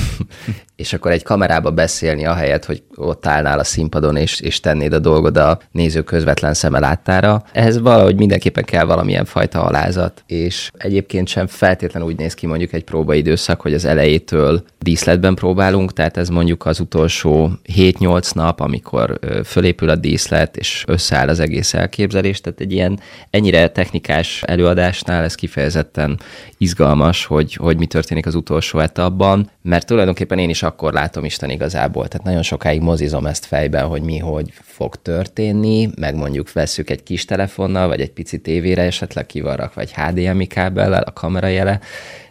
és 0.76 0.92
akkor 0.92 1.10
egy 1.10 1.22
kamerába 1.22 1.70
beszélni 1.70 2.26
ahelyett, 2.26 2.64
hogy 2.64 2.82
ott 2.94 3.26
állnál 3.26 3.58
a 3.58 3.64
színpadon, 3.64 4.16
és, 4.16 4.40
és 4.40 4.60
tennéd 4.60 4.92
a 4.92 4.98
dolgod 4.98 5.36
a 5.36 5.58
néző 5.70 6.02
közvetlen 6.02 6.54
szeme 6.54 6.78
láttára. 6.78 7.44
Ehhez 7.52 7.80
valahogy 7.80 8.16
mindenképpen 8.16 8.64
kell 8.64 8.84
valamilyen 8.84 9.24
fajta 9.24 9.64
alázat, 9.64 10.22
és 10.26 10.70
egyébként 10.76 11.28
sem 11.28 11.46
feltétlenül 11.46 12.08
úgy 12.08 12.18
néz 12.18 12.34
ki 12.34 12.46
mondjuk 12.46 12.72
egy 12.72 12.84
próbaidőszak, 12.84 13.60
hogy 13.60 13.74
az 13.74 13.84
elejétől 13.84 14.64
díszletben 14.78 15.34
próbálunk, 15.34 15.92
tehát 15.92 16.16
ez 16.16 16.28
mondjuk 16.28 16.66
az 16.66 16.80
utolsó 16.80 17.50
7-8 17.76 18.34
nap, 18.34 18.60
amikor 18.60 19.18
fölépül 19.44 19.88
a 19.88 19.96
díszlet, 19.96 20.56
és 20.56 20.84
összeáll 20.86 21.28
az 21.28 21.40
egész 21.40 21.74
elképzelés, 21.74 22.40
tehát 22.40 22.60
egy 22.60 22.72
ilyen 22.72 23.00
ennyire 23.30 23.68
technikás 23.68 24.42
előadásnál 24.42 25.24
ez 25.24 25.34
kifejezetten 25.34 26.18
izgalmas, 26.58 27.24
hogy, 27.24 27.54
hogy 27.54 27.78
mi 27.78 27.86
történik 27.86 28.26
az 28.26 28.34
utolsó 28.34 28.78
etapban, 28.78 29.50
mert 29.62 29.86
tulajdonképpen 29.86 30.38
én 30.38 30.48
is 30.48 30.62
akkor 30.66 30.92
látom 30.92 31.24
Isten 31.24 31.50
igazából. 31.50 32.08
Tehát 32.08 32.26
nagyon 32.26 32.42
sokáig 32.42 32.80
mozizom 32.80 33.26
ezt 33.26 33.44
fejben, 33.44 33.86
hogy 33.86 34.02
mi 34.02 34.18
hogy 34.18 34.52
fog 34.62 34.96
történni, 35.02 35.88
meg 35.96 36.14
mondjuk 36.14 36.52
vesszük 36.52 36.90
egy 36.90 37.02
kis 37.02 37.24
telefonnal, 37.24 37.88
vagy 37.88 38.00
egy 38.00 38.12
pici 38.12 38.40
tévére 38.40 38.82
esetleg 38.82 39.26
kivarrak, 39.26 39.74
vagy 39.74 39.92
HDMI 39.92 40.46
kábellel 40.46 41.02
a 41.02 41.12
kamera 41.12 41.46
jele, 41.46 41.80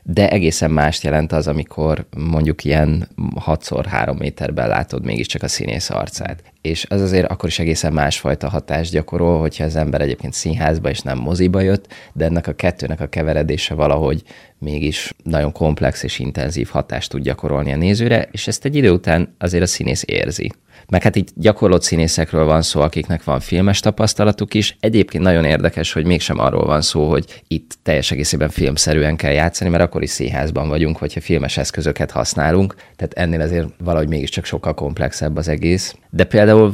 de 0.07 0.29
egészen 0.29 0.71
mást 0.71 1.03
jelent 1.03 1.31
az, 1.31 1.47
amikor 1.47 2.05
mondjuk 2.17 2.63
ilyen 2.63 3.07
6x3 3.45 4.17
méterben 4.17 4.67
látod 4.67 5.05
mégiscsak 5.05 5.43
a 5.43 5.47
színész 5.47 5.89
arcát. 5.89 6.43
És 6.61 6.85
az 6.89 7.01
azért 7.01 7.31
akkor 7.31 7.49
is 7.49 7.59
egészen 7.59 7.93
másfajta 7.93 8.49
hatást 8.49 8.91
gyakorol, 8.91 9.39
hogyha 9.39 9.63
az 9.63 9.75
ember 9.75 10.01
egyébként 10.01 10.33
színházba 10.33 10.89
és 10.89 10.99
nem 10.99 11.17
moziba 11.17 11.59
jött, 11.61 11.93
de 12.13 12.25
ennek 12.25 12.47
a 12.47 12.53
kettőnek 12.53 13.01
a 13.01 13.07
keveredése 13.07 13.73
valahogy 13.73 14.23
mégis 14.59 15.13
nagyon 15.23 15.51
komplex 15.51 16.03
és 16.03 16.19
intenzív 16.19 16.67
hatást 16.67 17.09
tud 17.09 17.21
gyakorolni 17.21 17.73
a 17.73 17.77
nézőre, 17.77 18.27
és 18.31 18.47
ezt 18.47 18.65
egy 18.65 18.75
idő 18.75 18.91
után 18.91 19.35
azért 19.39 19.63
a 19.63 19.67
színész 19.67 20.03
érzi. 20.05 20.51
Meg 20.89 21.03
hát 21.03 21.15
itt 21.15 21.27
gyakorlott 21.35 21.81
színészekről 21.83 22.45
van 22.45 22.61
szó, 22.61 22.81
akiknek 22.81 23.23
van 23.23 23.39
filmes 23.39 23.79
tapasztalatuk 23.79 24.53
is. 24.53 24.77
Egyébként 24.79 25.23
nagyon 25.23 25.45
érdekes, 25.45 25.93
hogy 25.93 26.05
mégsem 26.05 26.39
arról 26.39 26.65
van 26.65 26.81
szó, 26.81 27.09
hogy 27.09 27.43
itt 27.47 27.77
teljes 27.83 28.11
egészében 28.11 28.49
filmszerűen 28.49 29.15
kell 29.15 29.31
játszani, 29.31 29.69
mert 29.69 29.83
akkor 29.83 30.03
is 30.03 30.09
színházban 30.09 30.67
vagyunk, 30.67 30.97
hogyha 30.97 31.21
filmes 31.21 31.57
eszközöket 31.57 32.11
használunk. 32.11 32.75
Tehát 32.95 33.13
ennél 33.13 33.41
azért 33.41 33.67
valahogy 33.77 34.07
mégiscsak 34.07 34.45
sokkal 34.45 34.73
komplexebb 34.73 35.37
az 35.37 35.47
egész. 35.47 35.95
De 36.09 36.23
például 36.23 36.73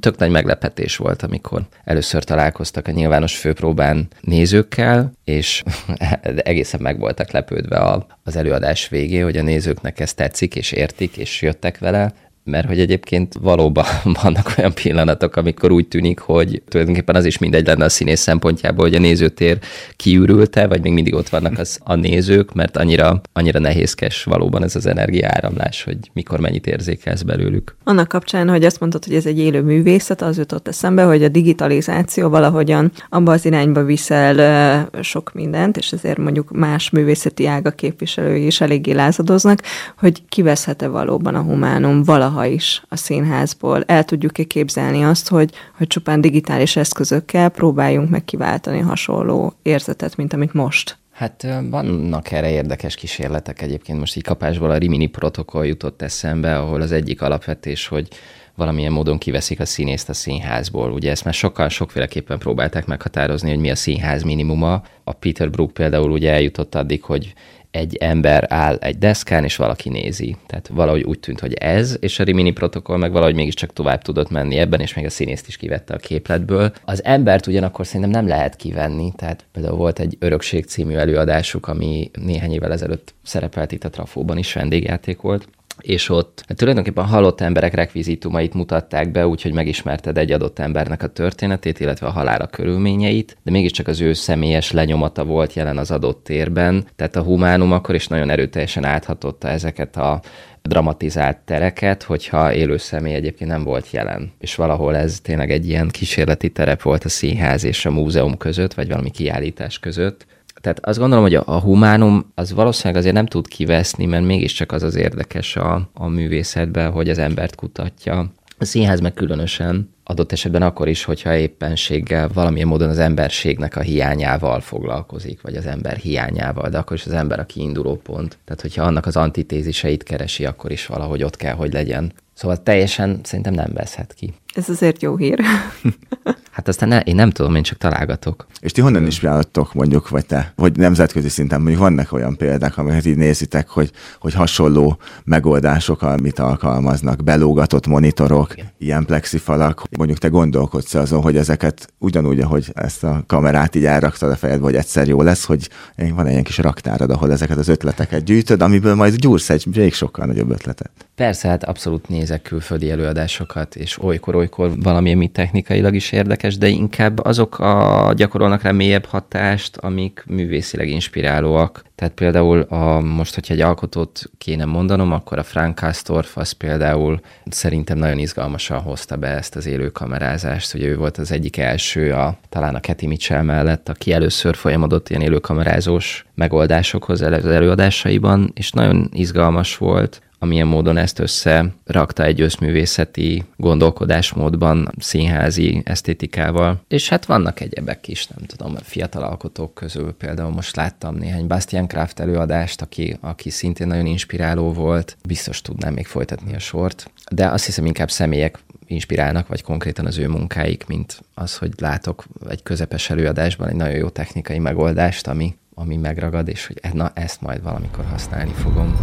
tök 0.00 0.16
nagy 0.16 0.30
meglepetés 0.30 0.96
volt, 0.96 1.22
amikor 1.22 1.62
először 1.84 2.24
találkoztak 2.24 2.88
a 2.88 2.90
nyilvános 2.90 3.36
főpróbán 3.36 4.08
nézőkkel, 4.20 5.12
és 5.24 5.62
egészen 6.22 6.80
meg 6.82 6.98
voltak 6.98 7.30
lepődve 7.30 8.04
az 8.24 8.36
előadás 8.36 8.88
végén, 8.88 9.24
hogy 9.24 9.36
a 9.36 9.42
nézőknek 9.42 10.00
ez 10.00 10.14
tetszik, 10.14 10.54
és 10.54 10.72
értik, 10.72 11.16
és 11.16 11.42
jöttek 11.42 11.78
vele, 11.78 12.12
mert 12.44 12.66
hogy 12.66 12.80
egyébként 12.80 13.34
valóban 13.40 13.84
vannak 14.22 14.54
olyan 14.58 14.74
pillanatok, 14.74 15.36
amikor 15.36 15.70
úgy 15.70 15.88
tűnik, 15.88 16.18
hogy 16.18 16.62
tulajdonképpen 16.68 17.14
az 17.14 17.24
is 17.24 17.38
mindegy 17.38 17.66
lenne 17.66 17.84
a 17.84 17.88
színész 17.88 18.20
szempontjából, 18.20 18.84
hogy 18.84 18.94
a 18.94 18.98
nézőtér 18.98 19.58
kiürülte, 19.96 20.66
vagy 20.66 20.82
még 20.82 20.92
mindig 20.92 21.14
ott 21.14 21.28
vannak 21.28 21.58
az, 21.58 21.78
a 21.84 21.94
nézők, 21.94 22.54
mert 22.54 22.76
annyira, 22.76 23.20
annyira 23.32 23.58
nehézkes 23.58 24.24
valóban 24.24 24.62
ez 24.62 24.76
az 24.76 24.86
energiaáramlás, 24.86 25.84
hogy 25.84 25.98
mikor 26.12 26.40
mennyit 26.40 26.66
érzékelsz 26.66 27.22
belőlük. 27.22 27.76
Annak 27.84 28.08
kapcsán, 28.08 28.48
hogy 28.48 28.64
azt 28.64 28.80
mondtad, 28.80 29.04
hogy 29.04 29.14
ez 29.14 29.26
egy 29.26 29.38
élő 29.38 29.62
művészet, 29.62 30.22
az 30.22 30.38
jutott 30.38 30.68
eszembe, 30.68 31.02
hogy 31.02 31.22
a 31.22 31.28
digitalizáció 31.28 32.28
valahogyan 32.28 32.92
abba 33.08 33.32
az 33.32 33.44
irányba 33.44 33.84
viszel 33.84 34.88
sok 35.02 35.32
mindent, 35.34 35.76
és 35.76 35.92
ezért 35.92 36.18
mondjuk 36.18 36.50
más 36.50 36.90
művészeti 36.90 37.46
ága 37.46 37.70
képviselői 37.70 38.46
is 38.46 38.60
eléggé 38.60 38.92
lázadoznak, 38.92 39.62
hogy 39.98 40.22
kiveszhet-e 40.28 40.88
valóban 40.88 41.34
a 41.34 41.40
humánum 41.40 42.02
valaha 42.02 42.29
valaha 42.30 42.46
is 42.46 42.82
a 42.88 42.96
színházból. 42.96 43.82
El 43.86 44.04
tudjuk-e 44.04 44.44
képzelni 44.44 45.04
azt, 45.04 45.28
hogy, 45.28 45.50
hogy 45.76 45.86
csupán 45.86 46.20
digitális 46.20 46.76
eszközökkel 46.76 47.48
próbáljunk 47.48 48.10
meg 48.10 48.24
kiváltani 48.24 48.78
hasonló 48.78 49.54
érzetet, 49.62 50.16
mint 50.16 50.32
amit 50.32 50.52
most? 50.52 50.98
Hát 51.12 51.46
vannak 51.70 52.30
erre 52.30 52.50
érdekes 52.50 52.94
kísérletek 52.94 53.62
egyébként. 53.62 53.98
Most 53.98 54.16
így 54.16 54.22
kapásból 54.22 54.70
a 54.70 54.76
Rimini 54.76 55.06
protokoll 55.06 55.66
jutott 55.66 56.02
eszembe, 56.02 56.58
ahol 56.58 56.80
az 56.80 56.92
egyik 56.92 57.22
alapvetés, 57.22 57.86
hogy 57.86 58.08
valamilyen 58.54 58.92
módon 58.92 59.18
kiveszik 59.18 59.60
a 59.60 59.64
színészt 59.64 60.08
a 60.08 60.14
színházból. 60.14 60.92
Ugye 60.92 61.10
ezt 61.10 61.24
már 61.24 61.34
sokkal 61.34 61.68
sokféleképpen 61.68 62.38
próbálták 62.38 62.86
meghatározni, 62.86 63.50
hogy 63.50 63.58
mi 63.58 63.70
a 63.70 63.74
színház 63.74 64.22
minimuma. 64.22 64.82
A 65.04 65.12
Peter 65.12 65.50
Brook 65.50 65.72
például 65.72 66.10
ugye 66.10 66.32
eljutott 66.32 66.74
addig, 66.74 67.02
hogy 67.02 67.34
egy 67.70 67.96
ember 67.96 68.46
áll 68.48 68.76
egy 68.76 68.98
deszkán, 68.98 69.44
és 69.44 69.56
valaki 69.56 69.88
nézi. 69.88 70.36
Tehát 70.46 70.68
valahogy 70.68 71.02
úgy 71.02 71.20
tűnt, 71.20 71.40
hogy 71.40 71.54
ez, 71.54 71.96
és 72.00 72.18
a 72.18 72.24
Rimini 72.24 72.50
protokoll 72.50 72.98
meg 72.98 73.12
valahogy 73.12 73.34
mégiscsak 73.34 73.72
tovább 73.72 74.02
tudott 74.02 74.30
menni 74.30 74.56
ebben, 74.56 74.80
és 74.80 74.94
még 74.94 75.04
a 75.04 75.10
színészt 75.10 75.48
is 75.48 75.56
kivette 75.56 75.94
a 75.94 75.96
képletből. 75.96 76.72
Az 76.84 77.04
embert 77.04 77.46
ugyanakkor 77.46 77.86
szerintem 77.86 78.10
nem 78.10 78.28
lehet 78.28 78.56
kivenni, 78.56 79.12
tehát 79.16 79.44
például 79.52 79.76
volt 79.76 79.98
egy 79.98 80.16
Örökség 80.18 80.64
című 80.64 80.94
előadásuk, 80.94 81.68
ami 81.68 82.10
néhány 82.24 82.52
évvel 82.52 82.72
ezelőtt 82.72 83.14
szerepelt 83.22 83.72
itt 83.72 83.84
a 83.84 83.90
Trafóban 83.90 84.38
is, 84.38 84.52
vendégjáték 84.52 85.20
volt, 85.20 85.48
és 85.80 86.08
ott 86.08 86.44
tulajdonképpen 86.46 87.04
halott 87.04 87.40
emberek 87.40 87.74
rekvizitumait 87.74 88.54
mutatták 88.54 89.10
be, 89.10 89.26
úgyhogy 89.26 89.52
megismerted 89.52 90.18
egy 90.18 90.32
adott 90.32 90.58
embernek 90.58 91.02
a 91.02 91.06
történetét, 91.06 91.80
illetve 91.80 92.06
a 92.06 92.10
halála 92.10 92.46
körülményeit, 92.46 93.36
de 93.42 93.50
mégiscsak 93.50 93.86
az 93.86 94.00
ő 94.00 94.12
személyes 94.12 94.70
lenyomata 94.70 95.24
volt 95.24 95.52
jelen 95.52 95.78
az 95.78 95.90
adott 95.90 96.24
térben, 96.24 96.86
tehát 96.96 97.16
a 97.16 97.22
humánum 97.22 97.72
akkor 97.72 97.94
is 97.94 98.08
nagyon 98.08 98.30
erőteljesen 98.30 98.84
áthatotta 98.84 99.48
ezeket 99.48 99.96
a 99.96 100.20
dramatizált 100.62 101.38
tereket, 101.38 102.02
hogyha 102.02 102.54
élő 102.54 102.76
személy 102.76 103.14
egyébként 103.14 103.50
nem 103.50 103.64
volt 103.64 103.90
jelen. 103.90 104.32
És 104.38 104.54
valahol 104.54 104.96
ez 104.96 105.20
tényleg 105.20 105.50
egy 105.50 105.68
ilyen 105.68 105.88
kísérleti 105.88 106.50
terep 106.50 106.82
volt 106.82 107.04
a 107.04 107.08
színház 107.08 107.64
és 107.64 107.86
a 107.86 107.90
múzeum 107.90 108.36
között, 108.36 108.74
vagy 108.74 108.88
valami 108.88 109.10
kiállítás 109.10 109.78
között, 109.78 110.26
tehát 110.60 110.86
azt 110.86 110.98
gondolom, 110.98 111.24
hogy 111.24 111.34
a, 111.34 111.42
a 111.46 111.58
humánum 111.58 112.32
az 112.34 112.52
valószínűleg 112.52 113.00
azért 113.00 113.14
nem 113.14 113.26
tud 113.26 113.48
kiveszni, 113.48 114.06
mert 114.06 114.24
mégiscsak 114.24 114.72
az 114.72 114.82
az 114.82 114.94
érdekes 114.94 115.56
a, 115.56 115.88
a 115.94 116.08
művészetben, 116.08 116.90
hogy 116.90 117.08
az 117.08 117.18
embert 117.18 117.54
kutatja. 117.54 118.32
A 118.58 118.64
színház 118.64 119.00
meg 119.00 119.14
különösen 119.14 119.90
adott 120.04 120.32
esetben 120.32 120.62
akkor 120.62 120.88
is, 120.88 121.04
hogyha 121.04 121.36
éppenséggel 121.36 122.28
valamilyen 122.34 122.68
módon 122.68 122.88
az 122.88 122.98
emberségnek 122.98 123.76
a 123.76 123.80
hiányával 123.80 124.60
foglalkozik, 124.60 125.40
vagy 125.40 125.56
az 125.56 125.66
ember 125.66 125.96
hiányával, 125.96 126.68
de 126.68 126.78
akkor 126.78 126.96
is 126.96 127.06
az 127.06 127.12
ember 127.12 127.38
a 127.38 127.46
kiinduló 127.46 127.96
pont. 127.96 128.38
Tehát, 128.44 128.60
hogyha 128.60 128.82
annak 128.82 129.06
az 129.06 129.16
antitéziseit 129.16 130.02
keresi, 130.02 130.46
akkor 130.46 130.70
is 130.70 130.86
valahogy 130.86 131.22
ott 131.22 131.36
kell, 131.36 131.54
hogy 131.54 131.72
legyen. 131.72 132.12
Szóval 132.34 132.62
teljesen 132.62 133.20
szerintem 133.22 133.54
nem 133.54 133.70
veszhet 133.74 134.14
ki. 134.14 134.34
Ez 134.54 134.68
azért 134.68 135.02
jó 135.02 135.16
hír. 135.16 135.40
Hát 136.50 136.68
aztán 136.68 136.88
ne, 136.88 137.00
én 137.00 137.14
nem 137.14 137.30
tudom, 137.30 137.54
én 137.54 137.62
csak 137.62 137.78
találgatok. 137.78 138.46
És 138.60 138.72
ti 138.72 138.80
honnan 138.80 139.04
inspirálottok 139.04 139.74
mondjuk, 139.74 140.08
vagy 140.08 140.26
te, 140.26 140.52
hogy 140.56 140.76
nemzetközi 140.76 141.28
szinten 141.28 141.60
mondjuk 141.60 141.80
vannak 141.80 142.12
olyan 142.12 142.36
példák, 142.36 142.78
amiket 142.78 143.06
így 143.06 143.16
nézitek, 143.16 143.68
hogy, 143.68 143.90
hogy 144.20 144.34
hasonló 144.34 144.98
megoldások, 145.24 146.02
amit 146.02 146.38
alkalmaznak, 146.38 147.24
belógatott 147.24 147.86
monitorok, 147.86 148.52
Igen. 148.52 148.66
ilyen 148.78 149.04
plexifalak, 149.04 149.82
mondjuk 149.96 150.18
te 150.18 150.28
gondolkodsz 150.28 150.94
azon, 150.94 151.22
hogy 151.22 151.36
ezeket 151.36 151.92
ugyanúgy, 151.98 152.40
ahogy 152.40 152.70
ezt 152.74 153.04
a 153.04 153.22
kamerát 153.26 153.74
így 153.74 153.84
elraktad 153.84 154.30
a 154.30 154.36
fejedbe, 154.36 154.64
hogy 154.64 154.74
egyszer 154.74 155.08
jó 155.08 155.22
lesz, 155.22 155.44
hogy 155.44 155.68
van 155.96 156.26
egy 156.26 156.32
ilyen 156.32 156.44
kis 156.44 156.58
raktárad, 156.58 157.10
ahol 157.10 157.32
ezeket 157.32 157.58
az 157.58 157.68
ötleteket 157.68 158.24
gyűjtöd, 158.24 158.62
amiből 158.62 158.94
majd 158.94 159.14
gyúrsz 159.14 159.50
egy 159.50 159.66
még 159.76 159.92
sokkal 159.92 160.26
nagyobb 160.26 160.50
ötletet. 160.50 160.90
Persze, 161.14 161.48
hát 161.48 161.64
abszolút 161.64 162.08
nézek 162.08 162.42
külföldi 162.42 162.90
előadásokat, 162.90 163.76
és 163.76 164.02
olykor-olykor 164.02 164.72
valamilyen 164.82 165.18
mit 165.18 165.32
technikailag 165.32 165.94
is 165.94 166.12
érdekes, 166.42 166.58
de 166.58 166.68
inkább 166.68 167.24
azok 167.24 167.58
a 167.58 168.12
gyakorolnak 168.16 168.62
rá 168.62 168.70
mélyebb 168.70 169.04
hatást, 169.04 169.76
amik 169.76 170.24
művészileg 170.26 170.88
inspirálóak. 170.88 171.84
Tehát 171.94 172.14
például 172.14 172.60
a, 172.60 173.00
most, 173.00 173.34
hogyha 173.34 173.54
egy 173.54 173.60
alkotót 173.60 174.22
kéne 174.38 174.64
mondanom, 174.64 175.12
akkor 175.12 175.38
a 175.38 175.42
Frank 175.42 175.74
Kastorf 175.74 176.36
az 176.36 176.52
például 176.52 177.20
szerintem 177.44 177.98
nagyon 177.98 178.18
izgalmasan 178.18 178.80
hozta 178.80 179.16
be 179.16 179.28
ezt 179.28 179.56
az 179.56 179.66
élő 179.66 179.88
kamerázást. 179.88 180.74
Ugye 180.74 180.86
ő 180.86 180.96
volt 180.96 181.18
az 181.18 181.32
egyik 181.32 181.56
első, 181.56 182.12
a, 182.12 182.36
talán 182.48 182.74
a 182.74 182.80
Keti 182.80 183.06
Mitchell 183.06 183.42
mellett, 183.42 183.88
aki 183.88 184.12
először 184.12 184.56
folyamodott 184.56 185.08
ilyen 185.08 185.22
élőkamerázós 185.22 186.26
megoldásokhoz 186.34 187.20
az 187.20 187.46
előadásaiban, 187.46 188.50
és 188.54 188.70
nagyon 188.70 189.08
izgalmas 189.12 189.76
volt 189.76 190.20
amilyen 190.42 190.66
módon 190.66 190.96
ezt 190.96 191.18
összerakta 191.18 192.24
egy 192.24 192.40
összművészeti 192.40 193.44
gondolkodásmódban, 193.56 194.92
színházi 194.98 195.82
esztétikával. 195.84 196.80
És 196.88 197.08
hát 197.08 197.24
vannak 197.24 197.60
egyebek 197.60 198.08
is, 198.08 198.26
nem 198.26 198.46
tudom, 198.46 198.76
fiatal 198.82 199.22
alkotók 199.22 199.74
közül 199.74 200.12
például 200.12 200.50
most 200.50 200.76
láttam 200.76 201.14
néhány 201.14 201.46
Bastian 201.46 201.86
Kraft 201.86 202.20
előadást, 202.20 202.82
aki, 202.82 203.16
aki 203.20 203.50
szintén 203.50 203.86
nagyon 203.86 204.06
inspiráló 204.06 204.72
volt, 204.72 205.16
biztos 205.26 205.62
tudnám 205.62 205.92
még 205.92 206.06
folytatni 206.06 206.54
a 206.54 206.58
sort, 206.58 207.10
de 207.30 207.46
azt 207.46 207.64
hiszem 207.64 207.86
inkább 207.86 208.10
személyek 208.10 208.58
inspirálnak, 208.86 209.48
vagy 209.48 209.62
konkrétan 209.62 210.06
az 210.06 210.18
ő 210.18 210.28
munkáik, 210.28 210.86
mint 210.86 211.22
az, 211.34 211.56
hogy 211.56 211.72
látok 211.78 212.24
egy 212.48 212.62
közepes 212.62 213.10
előadásban 213.10 213.68
egy 213.68 213.76
nagyon 213.76 213.96
jó 213.96 214.08
technikai 214.08 214.58
megoldást, 214.58 215.26
ami, 215.26 215.56
ami 215.74 215.96
megragad, 215.96 216.48
és 216.48 216.66
hogy 216.66 216.80
na, 216.92 217.10
ezt 217.14 217.40
majd 217.40 217.62
valamikor 217.62 218.04
használni 218.04 218.52
fogom. 218.52 218.96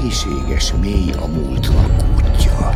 mélységes 0.00 0.72
mély 0.80 1.12
a 1.12 1.26
múltnak 1.26 1.90
útja. 2.14 2.70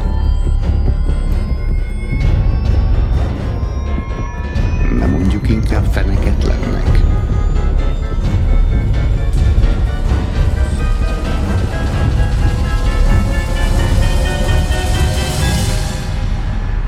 Nem 4.98 5.10
mondjuk 5.10 5.48
inkább 5.48 5.84
feneketlennek. 5.84 7.04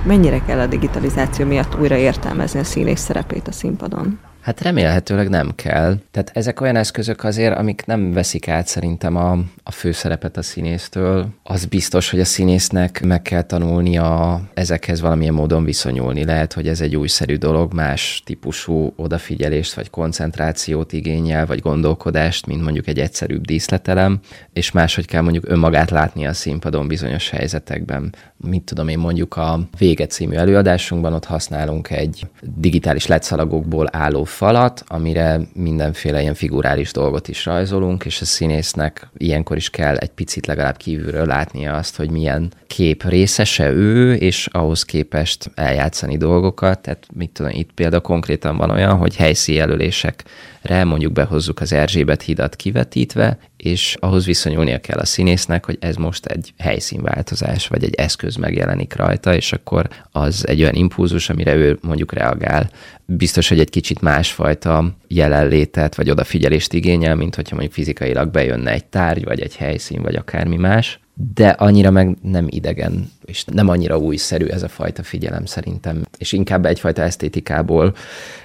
Mennyire 0.05 0.43
kell 0.45 0.59
a 0.59 0.67
digitalizáció 0.67 1.47
miatt 1.47 1.79
újra 1.79 1.97
értelmezni 1.97 2.61
a 2.61 2.65
színész 2.65 3.01
szerepét 3.01 3.49
a 3.49 3.53
színpadon? 3.53 4.28
Hát 4.49 4.63
remélhetőleg 4.63 5.29
nem 5.29 5.55
kell. 5.55 5.99
Tehát 6.11 6.31
ezek 6.35 6.61
olyan 6.61 6.77
eszközök 6.77 7.25
azért, 7.25 7.57
amik 7.57 7.83
nem 7.87 8.13
veszik 8.13 8.49
át 8.49 8.67
szerintem 8.67 9.17
a, 9.17 9.39
a 9.63 9.71
főszerepet 9.71 10.37
a 10.37 10.43
színésztől. 10.43 11.29
Az 11.43 11.65
biztos, 11.65 12.11
hogy 12.11 12.21
a 12.21 12.25
színésznek 12.25 13.05
meg 13.05 13.23
kell 13.23 13.43
tanulnia 13.43 14.41
ezekhez 14.55 15.01
valamilyen 15.01 15.35
módon 15.35 15.65
viszonyulni. 15.65 16.25
Lehet, 16.25 16.53
hogy 16.53 16.69
ez 16.69 16.81
egy 16.81 16.97
újszerű 16.97 17.37
dolog, 17.37 17.73
más 17.73 18.23
típusú 18.25 18.93
odafigyelést 18.97 19.75
vagy 19.75 19.91
koncentrációt 19.91 20.93
igényel, 20.93 21.47
vagy 21.47 21.61
gondolkodást, 21.61 22.47
mint 22.47 22.63
mondjuk 22.63 22.87
egy 22.87 22.99
egyszerűbb 22.99 23.45
díszletelem, 23.45 24.21
és 24.53 24.71
máshogy 24.71 25.07
kell 25.07 25.23
mondjuk 25.23 25.49
önmagát 25.49 25.91
látni 25.91 26.27
a 26.27 26.33
színpadon 26.33 26.89
bizonyos 26.89 27.31
helyzetekben. 27.31 28.15
Mit 28.37 28.63
tudom 28.63 28.89
én, 28.89 28.99
mondjuk 28.99 29.37
a 29.37 29.61
Vége 29.79 30.07
című 30.07 30.37
előadásunkban 30.37 31.13
ott 31.13 31.25
használunk 31.25 31.91
egy 31.91 32.27
digitális 32.57 33.07
letszalagokból 33.07 33.89
álló 33.93 34.25
falat, 34.39 34.85
amire 34.87 35.41
mindenféle 35.53 36.21
ilyen 36.21 36.35
figurális 36.35 36.93
dolgot 36.93 37.29
is 37.29 37.45
rajzolunk, 37.45 38.05
és 38.05 38.21
a 38.21 38.25
színésznek 38.25 39.09
ilyenkor 39.17 39.57
is 39.57 39.71
kell 39.71 39.97
egy 39.97 40.11
picit 40.11 40.47
legalább 40.47 40.77
kívülről 40.77 41.27
látnia 41.27 41.75
azt, 41.77 41.97
hogy 41.97 42.11
milyen 42.11 42.53
kép 42.67 43.05
részese 43.05 43.71
ő, 43.71 44.15
és 44.15 44.49
ahhoz 44.53 44.83
képest 44.83 45.51
eljátszani 45.55 46.17
dolgokat. 46.17 46.81
Tehát 46.81 47.07
mit 47.15 47.31
tudom, 47.31 47.51
itt 47.55 47.73
például 47.73 48.03
konkrétan 48.03 48.57
van 48.57 48.71
olyan, 48.71 48.97
hogy 48.97 49.17
helyszíjelölések 49.17 50.25
re 50.63 50.85
mondjuk 50.85 51.13
behozzuk 51.13 51.61
az 51.61 51.73
Erzsébet 51.73 52.23
hidat 52.23 52.57
kivetítve, 52.57 53.39
és 53.57 53.97
ahhoz 54.01 54.25
viszonyulnia 54.25 54.81
kell 54.81 54.99
a 54.99 55.05
színésznek, 55.05 55.65
hogy 55.65 55.77
ez 55.81 55.97
most 55.97 56.27
egy 56.27 56.53
helyszínváltozás, 56.59 57.69
vagy 57.69 57.85
egy 57.85 57.95
eszköz 57.95 58.37
megjelenik 58.37 58.95
rajta, 58.95 59.35
és 59.35 59.53
akkor 59.53 59.89
az 60.11 60.47
egy 60.47 60.61
olyan 60.61 60.75
impulzus, 60.75 61.31
amire 61.31 61.55
ő 61.55 61.79
mondjuk 61.83 62.13
reagál. 62.13 62.71
Biztos, 63.05 63.49
hogy 63.49 63.61
egy 63.61 63.71
kicsit 63.71 64.01
másfajta 64.19 64.97
jelenlétet, 65.09 65.95
vagy 65.95 66.11
odafigyelést 66.11 66.73
igényel, 66.73 67.15
mint 67.15 67.35
hogyha 67.35 67.55
mondjuk 67.55 67.75
fizikailag 67.75 68.31
bejönne 68.31 68.71
egy 68.71 68.85
tárgy, 68.85 69.25
vagy 69.25 69.41
egy 69.41 69.57
helyszín, 69.57 70.03
vagy 70.03 70.15
akármi 70.15 70.57
más 70.57 71.01
de 71.35 71.49
annyira 71.49 71.91
meg 71.91 72.17
nem 72.23 72.47
idegen, 72.49 73.11
és 73.25 73.45
nem 73.45 73.69
annyira 73.69 73.99
újszerű 73.99 74.47
ez 74.47 74.63
a 74.63 74.69
fajta 74.69 75.03
figyelem 75.03 75.45
szerintem, 75.45 76.03
és 76.19 76.33
inkább 76.33 76.67
egyfajta 76.67 77.03
esztétikából 77.03 77.95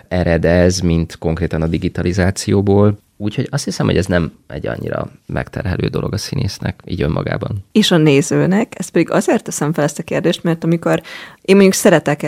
ered 0.07 0.45
ez, 0.45 0.79
mint 0.79 1.17
konkrétan 1.17 1.61
a 1.61 1.67
digitalizációból. 1.67 2.97
Úgyhogy 3.17 3.47
azt 3.51 3.63
hiszem, 3.63 3.85
hogy 3.85 3.97
ez 3.97 4.05
nem 4.05 4.31
egy 4.47 4.67
annyira 4.67 5.11
megterhelő 5.25 5.87
dolog 5.87 6.13
a 6.13 6.17
színésznek, 6.17 6.81
így 6.85 7.01
önmagában. 7.01 7.65
És 7.71 7.91
a 7.91 7.97
nézőnek, 7.97 8.73
ezt 8.77 8.91
pedig 8.91 9.11
azért 9.11 9.43
teszem 9.43 9.73
fel 9.73 9.83
ezt 9.83 9.99
a 9.99 10.03
kérdést, 10.03 10.43
mert 10.43 10.63
amikor 10.63 11.01
én 11.41 11.55
mondjuk 11.55 11.73
szeretek 11.73 12.25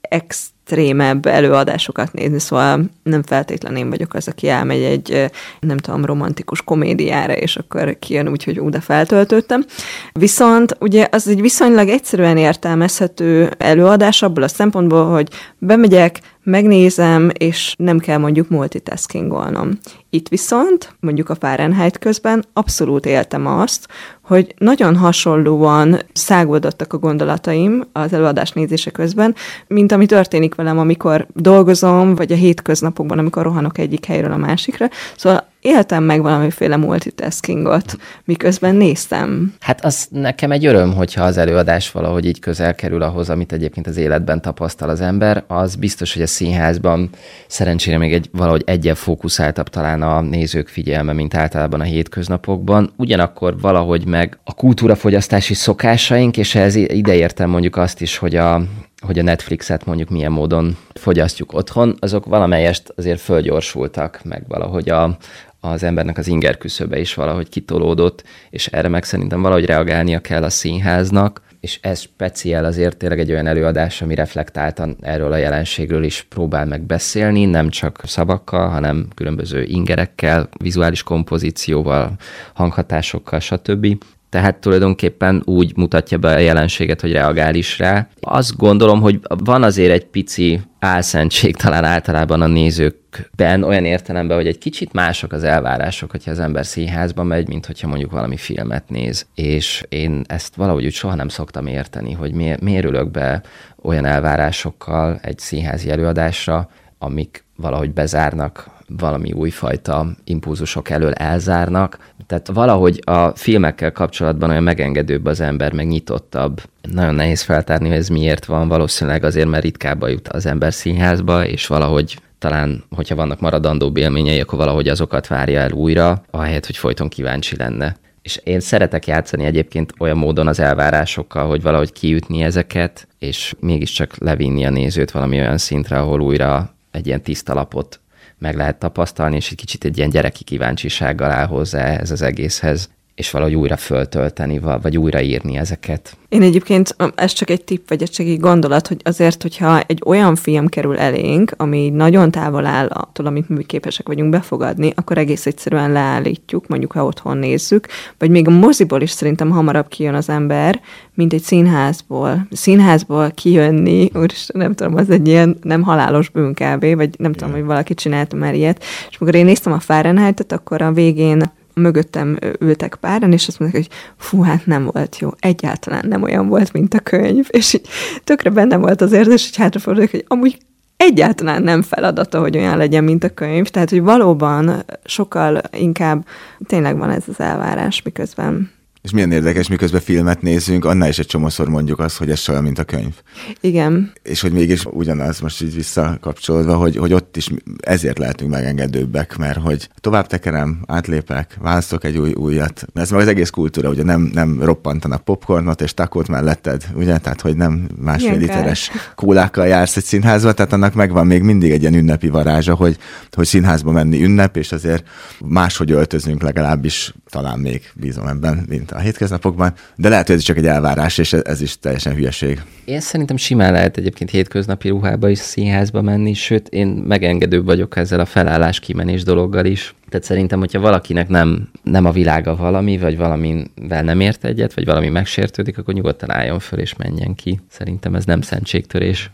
ex 0.00 0.51
extrémebb 0.64 1.26
előadásokat 1.26 2.12
nézni, 2.12 2.38
szóval 2.38 2.84
nem 3.02 3.22
feltétlenül 3.22 3.78
én 3.78 3.90
vagyok 3.90 4.14
az, 4.14 4.28
aki 4.28 4.48
elmegy 4.48 4.82
egy, 4.82 5.30
nem 5.60 5.76
tudom, 5.76 6.04
romantikus 6.04 6.62
komédiára, 6.62 7.32
és 7.32 7.56
akkor 7.56 7.98
kijön 7.98 8.28
úgy, 8.28 8.44
hogy 8.44 8.58
úgy 8.58 8.76
feltöltöttem. 8.80 9.64
Viszont 10.12 10.76
ugye 10.80 11.08
az 11.10 11.28
egy 11.28 11.40
viszonylag 11.40 11.88
egyszerűen 11.88 12.36
értelmezhető 12.36 13.50
előadás 13.58 14.22
abból 14.22 14.42
a 14.42 14.48
szempontból, 14.48 15.10
hogy 15.10 15.28
bemegyek, 15.58 16.20
megnézem, 16.42 17.30
és 17.38 17.74
nem 17.78 17.98
kell 17.98 18.18
mondjuk 18.18 18.48
multitaskingolnom. 18.48 19.78
Itt 20.10 20.28
viszont, 20.28 20.94
mondjuk 21.00 21.28
a 21.28 21.34
Fahrenheit 21.34 21.98
közben 21.98 22.44
abszolút 22.52 23.06
éltem 23.06 23.46
azt, 23.46 23.88
hogy 24.32 24.54
nagyon 24.58 24.96
hasonlóan 24.96 25.98
száguldottak 26.12 26.92
a 26.92 26.98
gondolataim 26.98 27.84
az 27.92 28.12
előadás 28.12 28.50
nézése 28.50 28.90
közben, 28.90 29.34
mint 29.66 29.92
ami 29.92 30.06
történik 30.06 30.54
velem, 30.54 30.78
amikor 30.78 31.26
dolgozom, 31.34 32.14
vagy 32.14 32.32
a 32.32 32.36
hétköznapokban, 32.36 33.18
amikor 33.18 33.42
rohanok 33.42 33.78
egyik 33.78 34.04
helyről 34.04 34.32
a 34.32 34.36
másikra. 34.36 34.88
Szóval 35.16 35.51
éltem 35.62 36.02
meg 36.02 36.22
valamiféle 36.22 36.76
multitaskingot, 36.76 37.96
miközben 38.24 38.74
néztem. 38.74 39.54
Hát 39.60 39.84
az 39.84 40.06
nekem 40.10 40.50
egy 40.50 40.66
öröm, 40.66 40.94
hogyha 40.94 41.24
az 41.24 41.36
előadás 41.36 41.90
valahogy 41.90 42.26
így 42.26 42.38
közel 42.38 42.74
kerül 42.74 43.02
ahhoz, 43.02 43.30
amit 43.30 43.52
egyébként 43.52 43.86
az 43.86 43.96
életben 43.96 44.42
tapasztal 44.42 44.88
az 44.88 45.00
ember. 45.00 45.44
Az 45.46 45.74
biztos, 45.74 46.12
hogy 46.12 46.22
a 46.22 46.26
színházban 46.26 47.10
szerencsére 47.46 47.98
még 47.98 48.12
egy 48.12 48.28
valahogy 48.32 48.62
egyen 48.66 48.94
fókuszáltabb 48.94 49.68
talán 49.68 50.02
a 50.02 50.20
nézők 50.20 50.68
figyelme, 50.68 51.12
mint 51.12 51.34
általában 51.34 51.80
a 51.80 51.84
hétköznapokban. 51.84 52.92
Ugyanakkor 52.96 53.60
valahogy 53.60 54.06
meg 54.06 54.38
a 54.44 54.54
kultúrafogyasztási 54.54 55.54
szokásaink, 55.54 56.36
és 56.36 56.54
ez 56.54 56.74
ideértem 56.74 57.50
mondjuk 57.50 57.76
azt 57.76 58.00
is, 58.00 58.16
hogy 58.16 58.36
a, 58.36 58.62
hogy 59.06 59.18
a 59.18 59.22
Netflixet 59.22 59.84
mondjuk 59.84 60.08
milyen 60.08 60.32
módon 60.32 60.76
fogyasztjuk 60.94 61.52
otthon, 61.52 61.96
azok 61.98 62.26
valamelyest 62.26 62.92
azért 62.96 63.20
fölgyorsultak, 63.20 64.20
meg 64.24 64.44
valahogy 64.48 64.90
a, 64.90 65.16
az 65.64 65.82
embernek 65.82 66.18
az 66.18 66.26
inger 66.26 66.58
küszöbe 66.58 66.98
is 66.98 67.14
valahogy 67.14 67.48
kitolódott, 67.48 68.24
és 68.50 68.66
erre 68.66 68.88
meg 68.88 69.04
szerintem 69.04 69.42
valahogy 69.42 69.64
reagálnia 69.64 70.20
kell 70.20 70.42
a 70.42 70.50
színháznak, 70.50 71.42
és 71.60 71.78
ez 71.82 72.00
speciál 72.00 72.64
azért 72.64 72.96
tényleg 72.96 73.18
egy 73.18 73.30
olyan 73.30 73.46
előadás, 73.46 74.02
ami 74.02 74.14
reflektáltan 74.14 74.96
erről 75.00 75.32
a 75.32 75.36
jelenségről 75.36 76.04
is 76.04 76.26
próbál 76.28 76.66
meg 76.66 76.82
beszélni, 76.82 77.44
nem 77.44 77.68
csak 77.68 78.00
szavakkal, 78.04 78.68
hanem 78.68 79.08
különböző 79.14 79.62
ingerekkel, 79.62 80.48
vizuális 80.58 81.02
kompozícióval, 81.02 82.12
hanghatásokkal, 82.52 83.40
stb 83.40 83.96
tehát 84.32 84.56
tulajdonképpen 84.56 85.42
úgy 85.44 85.76
mutatja 85.76 86.18
be 86.18 86.34
a 86.34 86.38
jelenséget, 86.38 87.00
hogy 87.00 87.12
reagál 87.12 87.54
is 87.54 87.78
rá. 87.78 88.08
Azt 88.20 88.56
gondolom, 88.56 89.00
hogy 89.00 89.20
van 89.44 89.62
azért 89.62 89.92
egy 89.92 90.04
pici 90.04 90.60
álszentség 90.78 91.56
talán 91.56 91.84
általában 91.84 92.40
a 92.40 92.46
nézőkben, 92.46 93.62
olyan 93.62 93.84
értelemben, 93.84 94.36
hogy 94.36 94.46
egy 94.46 94.58
kicsit 94.58 94.92
mások 94.92 95.32
az 95.32 95.44
elvárások, 95.44 96.10
hogyha 96.10 96.30
az 96.30 96.38
ember 96.38 96.66
színházba 96.66 97.22
megy, 97.22 97.48
mint 97.48 97.66
hogyha 97.66 97.88
mondjuk 97.88 98.10
valami 98.10 98.36
filmet 98.36 98.88
néz. 98.88 99.26
És 99.34 99.84
én 99.88 100.24
ezt 100.26 100.54
valahogy 100.54 100.84
úgy 100.84 100.92
soha 100.92 101.14
nem 101.14 101.28
szoktam 101.28 101.66
érteni, 101.66 102.12
hogy 102.12 102.32
miért, 102.60 102.84
ülök 102.84 103.10
be 103.10 103.42
olyan 103.82 104.04
elvárásokkal 104.04 105.18
egy 105.22 105.38
színházi 105.38 105.90
előadásra, 105.90 106.68
amik 106.98 107.44
valahogy 107.56 107.92
bezárnak 107.92 108.70
valami 108.98 109.32
újfajta 109.32 110.06
impulzusok 110.24 110.90
elől 110.90 111.12
elzárnak. 111.12 112.11
Tehát 112.32 112.50
valahogy 112.52 113.00
a 113.04 113.28
filmekkel 113.28 113.92
kapcsolatban 113.92 114.50
olyan 114.50 114.62
megengedőbb 114.62 115.26
az 115.26 115.40
ember, 115.40 115.72
meg 115.72 115.86
nyitottabb. 115.86 116.62
Nagyon 116.92 117.14
nehéz 117.14 117.42
feltárni, 117.42 117.88
hogy 117.88 117.96
ez 117.96 118.08
miért 118.08 118.44
van. 118.44 118.68
Valószínűleg 118.68 119.24
azért, 119.24 119.48
mert 119.48 119.62
ritkábban 119.62 120.10
jut 120.10 120.28
az 120.28 120.46
ember 120.46 120.72
színházba, 120.72 121.46
és 121.46 121.66
valahogy 121.66 122.18
talán, 122.38 122.84
hogyha 122.90 123.14
vannak 123.14 123.40
maradandó 123.40 123.92
élményei, 123.94 124.40
akkor 124.40 124.58
valahogy 124.58 124.88
azokat 124.88 125.26
várja 125.26 125.60
el 125.60 125.72
újra, 125.72 126.22
ahelyett, 126.30 126.66
hogy 126.66 126.76
folyton 126.76 127.08
kíváncsi 127.08 127.56
lenne. 127.56 127.96
És 128.22 128.40
én 128.44 128.60
szeretek 128.60 129.06
játszani 129.06 129.44
egyébként 129.44 129.92
olyan 129.98 130.16
módon 130.16 130.46
az 130.46 130.60
elvárásokkal, 130.60 131.46
hogy 131.46 131.62
valahogy 131.62 131.92
kiütni 131.92 132.42
ezeket, 132.42 133.08
és 133.18 133.54
mégiscsak 133.60 134.16
levinni 134.18 134.66
a 134.66 134.70
nézőt 134.70 135.10
valami 135.10 135.38
olyan 135.38 135.58
szintre, 135.58 135.98
ahol 135.98 136.20
újra 136.20 136.74
egy 136.90 137.06
ilyen 137.06 137.22
tiszta 137.22 137.54
lapot 137.54 138.00
meg 138.42 138.56
lehet 138.56 138.78
tapasztalni, 138.78 139.36
és 139.36 139.50
egy 139.50 139.56
kicsit 139.56 139.84
egy 139.84 139.98
ilyen 139.98 140.10
gyereki 140.10 140.44
kíváncsisággal 140.44 141.30
áll 141.30 141.46
hozzá 141.46 141.84
ez 141.84 142.10
az 142.10 142.22
egészhez, 142.22 142.90
és 143.14 143.30
valahogy 143.30 143.54
újra 143.54 143.76
föltölteni, 143.76 144.58
vagy 144.82 144.98
újraírni 144.98 145.56
ezeket. 145.56 146.16
Én 146.28 146.42
egyébként, 146.42 146.96
ez 147.14 147.32
csak 147.32 147.50
egy 147.50 147.64
tipp, 147.64 147.88
vagy 147.88 148.10
egy 148.16 148.40
gondolat, 148.40 148.86
hogy 148.86 149.00
azért, 149.04 149.42
hogyha 149.42 149.80
egy 149.80 150.02
olyan 150.06 150.34
film 150.34 150.66
kerül 150.66 150.98
elénk, 150.98 151.52
ami 151.56 151.88
nagyon 151.88 152.30
távol 152.30 152.66
áll 152.66 152.86
attól, 152.86 153.26
amit 153.26 153.48
mi 153.48 153.64
képesek 153.64 154.06
vagyunk 154.06 154.30
befogadni, 154.30 154.92
akkor 154.94 155.18
egész 155.18 155.46
egyszerűen 155.46 155.92
leállítjuk, 155.92 156.66
mondjuk 156.66 156.92
ha 156.92 157.04
otthon 157.04 157.36
nézzük, 157.36 157.86
vagy 158.18 158.30
még 158.30 158.48
a 158.48 158.50
moziból 158.50 159.00
is 159.00 159.10
szerintem 159.10 159.50
hamarabb 159.50 159.88
kijön 159.88 160.14
az 160.14 160.28
ember, 160.28 160.80
mint 161.14 161.32
egy 161.32 161.42
színházból. 161.42 162.46
Színházból 162.50 163.30
kijönni, 163.30 164.10
úristen, 164.14 164.60
nem 164.60 164.74
tudom, 164.74 164.96
az 164.96 165.10
egy 165.10 165.28
ilyen 165.28 165.58
nem 165.62 165.82
halálos 165.82 166.28
bűn 166.28 166.54
kb, 166.54 166.94
vagy 166.96 167.10
nem 167.18 167.32
tudom, 167.32 167.52
hogy 167.52 167.64
valaki 167.64 167.94
csinálta 167.94 168.36
már 168.36 168.54
ilyet. 168.54 168.84
És 169.10 169.16
amikor 169.18 169.38
én 169.38 169.44
néztem 169.44 169.72
a 169.72 169.80
Fahrenheit-et, 169.80 170.52
akkor 170.52 170.82
a 170.82 170.92
végén 170.92 171.42
mögöttem 171.74 172.38
ültek 172.58 172.94
páran, 172.94 173.32
és 173.32 173.48
azt 173.48 173.58
mondták, 173.58 173.82
hogy 173.82 173.94
fú, 174.16 174.42
hát 174.42 174.66
nem 174.66 174.88
volt 174.92 175.18
jó, 175.18 175.30
egyáltalán 175.38 176.04
nem 176.08 176.22
olyan 176.22 176.48
volt, 176.48 176.72
mint 176.72 176.94
a 176.94 177.00
könyv, 177.00 177.46
és 177.50 177.74
így 177.74 177.88
tökre 178.24 178.50
benne 178.50 178.76
volt 178.76 179.00
az 179.00 179.12
érzés, 179.12 179.44
hogy 179.44 179.56
hátrafordulok, 179.56 180.10
hogy 180.10 180.24
amúgy 180.28 180.58
egyáltalán 180.96 181.62
nem 181.62 181.82
feladata, 181.82 182.40
hogy 182.40 182.56
olyan 182.56 182.76
legyen, 182.76 183.04
mint 183.04 183.24
a 183.24 183.34
könyv, 183.34 183.68
tehát, 183.68 183.90
hogy 183.90 184.02
valóban 184.02 184.84
sokkal 185.04 185.60
inkább 185.72 186.26
tényleg 186.66 186.98
van 186.98 187.10
ez 187.10 187.24
az 187.26 187.40
elvárás, 187.40 188.02
miközben 188.02 188.70
És 189.02 189.10
milyen 189.10 189.32
érdekes, 189.32 189.68
miközben 189.68 190.00
filmet 190.00 190.42
nézünk, 190.42 190.84
annál 190.84 191.08
is 191.08 191.18
egy 191.18 191.26
csomószor 191.26 191.68
mondjuk 191.68 191.98
azt, 191.98 192.16
hogy 192.16 192.30
ez 192.30 192.48
olyan, 192.48 192.62
mint 192.62 192.78
a 192.78 192.84
könyv. 192.84 193.14
Igen. 193.60 194.12
És 194.22 194.40
hogy 194.40 194.52
mégis 194.52 194.84
ugyanaz, 194.84 195.40
most 195.40 195.62
így 195.62 195.74
visszakapcsolódva, 195.74 196.76
hogy, 196.76 196.96
hogy 196.96 197.12
ott 197.12 197.36
is 197.36 197.48
ezért 197.80 198.18
lehetünk 198.18 198.50
megengedőbbek, 198.50 199.36
mert 199.36 199.58
hogy 199.58 199.88
tovább 200.00 200.26
tekerem, 200.26 200.82
átlépek, 200.86 201.56
választok 201.60 202.04
egy 202.04 202.18
új 202.18 202.32
újat. 202.32 202.86
Ez 202.94 203.10
meg 203.10 203.20
az 203.20 203.26
egész 203.26 203.50
kultúra, 203.50 203.88
ugye 203.88 204.02
nem, 204.02 204.30
nem 204.32 204.62
roppantanak 204.62 205.24
popcornot 205.24 205.80
és 205.80 205.94
takót 205.94 206.28
melletted, 206.28 206.84
ugye? 206.94 207.18
Tehát, 207.18 207.40
hogy 207.40 207.56
nem 207.56 207.88
másfél 208.00 208.28
Ilyen 208.28 208.40
literes 208.40 208.90
kólákkal 209.14 209.66
jársz 209.66 209.96
egy 209.96 210.04
színházba, 210.04 210.52
tehát 210.52 210.72
annak 210.72 210.94
megvan 210.94 211.26
még 211.26 211.42
mindig 211.42 211.70
egy 211.70 211.80
ilyen 211.80 211.94
ünnepi 211.94 212.28
varázsa, 212.28 212.74
hogy, 212.74 212.96
hogy 213.30 213.46
színházba 213.46 213.90
menni 213.90 214.24
ünnep, 214.24 214.56
és 214.56 214.72
azért 214.72 215.08
máshogy 215.40 215.90
öltözünk 215.90 216.42
legalábbis, 216.42 217.14
talán 217.28 217.58
még 217.58 217.90
bízom 217.94 218.26
ebben, 218.26 218.64
mint 218.68 218.91
a 218.94 218.98
hétköznapokban, 218.98 219.72
de 219.96 220.08
lehet, 220.08 220.26
hogy 220.26 220.36
ez 220.36 220.42
csak 220.42 220.56
egy 220.56 220.66
elvárás, 220.66 221.18
és 221.18 221.32
ez 221.32 221.60
is 221.60 221.78
teljesen 221.78 222.14
hülyeség. 222.14 222.62
Én 222.84 223.00
szerintem 223.00 223.36
simán 223.36 223.72
lehet 223.72 223.96
egyébként 223.96 224.30
hétköznapi 224.30 224.88
ruhába 224.88 225.28
is 225.28 225.38
színházba 225.38 226.02
menni, 226.02 226.32
sőt, 226.34 226.68
én 226.68 226.86
megengedőbb 226.86 227.64
vagyok 227.64 227.96
ezzel 227.96 228.20
a 228.20 228.24
felállás 228.24 228.80
kimenés 228.80 229.22
dologgal 229.22 229.64
is. 229.64 229.94
Tehát 230.12 230.26
szerintem, 230.26 230.58
hogyha 230.58 230.80
valakinek 230.80 231.28
nem, 231.28 231.68
nem 231.82 232.04
a 232.04 232.10
világa 232.10 232.56
valami, 232.56 232.98
vagy 232.98 233.16
valamivel 233.16 234.02
nem 234.02 234.20
ért 234.20 234.44
egyet, 234.44 234.74
vagy 234.74 234.84
valami 234.84 235.08
megsértődik, 235.08 235.78
akkor 235.78 235.94
nyugodtan 235.94 236.30
álljon 236.30 236.58
föl 236.58 236.78
és 236.78 236.96
menjen 236.96 237.34
ki. 237.34 237.60
Szerintem 237.70 238.14
ez 238.14 238.24
nem 238.24 238.40
szentségtörés. 238.40 239.30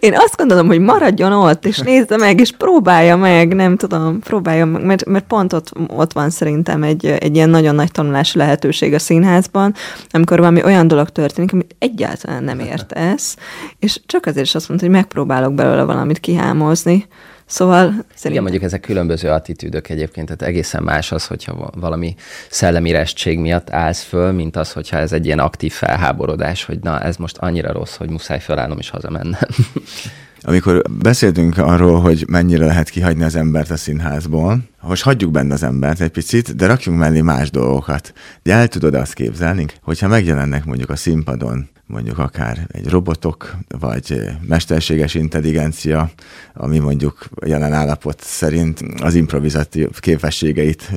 Én 0.00 0.14
azt 0.16 0.36
gondolom, 0.36 0.66
hogy 0.66 0.78
maradjon 0.78 1.32
ott, 1.32 1.66
és 1.66 1.78
nézze 1.78 2.16
meg, 2.16 2.40
és 2.40 2.50
próbálja 2.50 3.16
meg, 3.16 3.54
nem 3.54 3.76
tudom, 3.76 4.18
próbálja 4.18 4.64
meg, 4.64 4.84
mert, 4.84 5.04
mert 5.04 5.26
pont 5.26 5.52
ott, 5.52 5.72
ott 5.88 6.12
van 6.12 6.30
szerintem 6.30 6.82
egy, 6.82 7.06
egy 7.06 7.34
ilyen 7.34 7.50
nagyon 7.50 7.74
nagy 7.74 7.90
tanulási 7.90 8.38
lehetőség 8.38 8.94
a 8.94 8.98
színházban, 8.98 9.74
amikor 10.10 10.38
valami 10.38 10.64
olyan 10.64 10.88
dolog 10.88 11.10
történik, 11.10 11.52
amit 11.52 11.76
egyáltalán 11.78 12.44
nem 12.44 12.58
értesz, 12.58 13.36
és 13.78 14.00
csak 14.06 14.26
azért 14.26 14.46
is 14.46 14.54
azt 14.54 14.68
mondta, 14.68 14.86
hogy 14.86 14.94
megpróbálok 14.94 15.54
belőle 15.54 15.82
valamit 15.82 16.20
kihámozni. 16.20 17.06
Szóval 17.54 17.84
Igen, 17.84 18.04
szerintem... 18.14 18.42
mondjuk 18.42 18.64
ezek 18.64 18.80
különböző 18.80 19.28
attitűdök 19.28 19.88
egyébként, 19.88 20.26
tehát 20.26 20.42
egészen 20.42 20.82
más 20.82 21.12
az, 21.12 21.26
hogyha 21.26 21.70
valami 21.76 22.14
szellemi 22.50 22.90
restség 22.90 23.38
miatt 23.38 23.70
állsz 23.70 24.02
föl, 24.02 24.32
mint 24.32 24.56
az, 24.56 24.72
hogyha 24.72 24.96
ez 24.96 25.12
egy 25.12 25.26
ilyen 25.26 25.38
aktív 25.38 25.72
felháborodás, 25.72 26.64
hogy 26.64 26.78
na, 26.82 27.00
ez 27.00 27.16
most 27.16 27.36
annyira 27.36 27.72
rossz, 27.72 27.96
hogy 27.96 28.10
muszáj 28.10 28.40
felállnom 28.40 28.78
és 28.78 28.90
hazamennem. 28.90 29.40
Amikor 30.42 30.82
beszéltünk 30.90 31.58
arról, 31.58 32.00
hogy 32.00 32.24
mennyire 32.28 32.66
lehet 32.66 32.88
kihagyni 32.88 33.24
az 33.24 33.34
embert 33.34 33.70
a 33.70 33.76
színházból, 33.76 34.58
most 34.86 35.02
hagyjuk 35.02 35.30
benne 35.30 35.54
az 35.54 35.62
embert 35.62 36.00
egy 36.00 36.10
picit, 36.10 36.56
de 36.56 36.66
rakjunk 36.66 36.98
mellé 36.98 37.20
más 37.20 37.50
dolgokat. 37.50 38.12
De 38.42 38.52
el 38.52 38.68
tudod 38.68 38.94
azt 38.94 39.14
képzelni, 39.14 39.66
hogyha 39.82 40.08
megjelennek 40.08 40.64
mondjuk 40.64 40.90
a 40.90 40.96
színpadon 40.96 41.68
mondjuk 41.86 42.18
akár 42.18 42.66
egy 42.68 42.88
robotok, 42.88 43.56
vagy 43.78 44.20
mesterséges 44.40 45.14
intelligencia, 45.14 46.10
ami 46.54 46.78
mondjuk 46.78 47.28
jelen 47.46 47.72
állapot 47.72 48.20
szerint 48.20 48.80
az 49.02 49.14
improvizatív 49.14 49.88
képességeit 50.00 50.90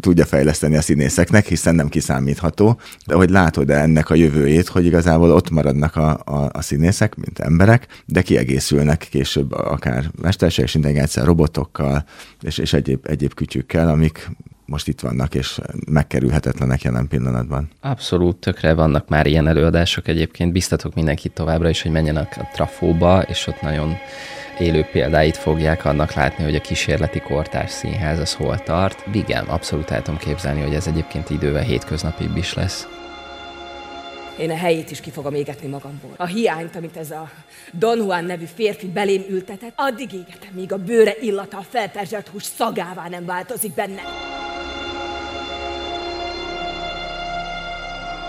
tudja 0.00 0.24
fejleszteni 0.24 0.76
a 0.76 0.80
színészeknek, 0.80 1.46
hiszen 1.46 1.74
nem 1.74 1.88
kiszámítható. 1.88 2.80
De 3.06 3.14
hogy 3.14 3.30
látod 3.30 3.70
-e 3.70 3.80
ennek 3.80 4.10
a 4.10 4.14
jövőjét, 4.14 4.68
hogy 4.68 4.84
igazából 4.84 5.30
ott 5.30 5.50
maradnak 5.50 5.96
a, 5.96 6.20
a, 6.24 6.50
a 6.52 6.62
színészek, 6.62 7.14
mint 7.14 7.38
emberek, 7.38 7.86
de 8.06 8.22
kiegészülnek 8.22 9.06
később 9.10 9.52
akár 9.52 10.10
mesterséges 10.20 10.74
intelligencia 10.74 11.24
robotokkal, 11.24 12.04
és, 12.40 12.58
és 12.58 12.72
egyéb, 12.72 13.06
egyéb 13.08 13.31
kütyükkel, 13.34 13.88
amik 13.88 14.30
most 14.64 14.88
itt 14.88 15.00
vannak, 15.00 15.34
és 15.34 15.60
megkerülhetetlenek 15.86 16.82
jelen 16.82 17.08
pillanatban. 17.08 17.70
Abszolút, 17.80 18.36
tökre 18.36 18.74
vannak 18.74 19.08
már 19.08 19.26
ilyen 19.26 19.48
előadások 19.48 20.08
egyébként. 20.08 20.52
Biztatok 20.52 20.94
mindenkit 20.94 21.32
továbbra 21.32 21.68
is, 21.68 21.82
hogy 21.82 21.90
menjenek 21.90 22.36
a 22.38 22.48
Trafóba, 22.52 23.22
és 23.22 23.46
ott 23.46 23.60
nagyon 23.60 23.94
élő 24.58 24.86
példáit 24.92 25.36
fogják 25.36 25.84
annak 25.84 26.12
látni, 26.12 26.44
hogy 26.44 26.54
a 26.54 26.60
kísérleti 26.60 27.20
kortárs 27.20 27.70
színház 27.70 28.18
az 28.18 28.34
hol 28.34 28.58
tart. 28.58 29.04
Igen, 29.12 29.44
abszolút 29.44 29.90
el 29.90 30.02
tudom 30.02 30.20
képzelni, 30.20 30.60
hogy 30.60 30.74
ez 30.74 30.86
egyébként 30.86 31.30
idővel 31.30 31.62
hétköznapibb 31.62 32.36
is 32.36 32.54
lesz. 32.54 33.01
Én 34.38 34.50
a 34.50 34.56
helyét 34.56 34.90
is 34.90 35.00
ki 35.00 35.10
fogom 35.10 35.34
égetni 35.34 35.68
magamból. 35.68 36.14
A 36.16 36.26
hiányt, 36.26 36.76
amit 36.76 36.96
ez 36.96 37.10
a 37.10 37.30
Don 37.72 37.96
Juan 37.96 38.24
nevű 38.24 38.44
férfi 38.54 38.86
belém 38.86 39.24
ültetett, 39.28 39.72
addig 39.76 40.12
égetem, 40.12 40.50
míg 40.52 40.72
a 40.72 40.76
bőre 40.76 41.14
illata 41.20 41.56
a 41.56 41.64
felperzselt 41.68 42.28
hús 42.28 42.42
szagává 42.42 43.08
nem 43.08 43.24
változik 43.24 43.74
benne. 43.74 44.02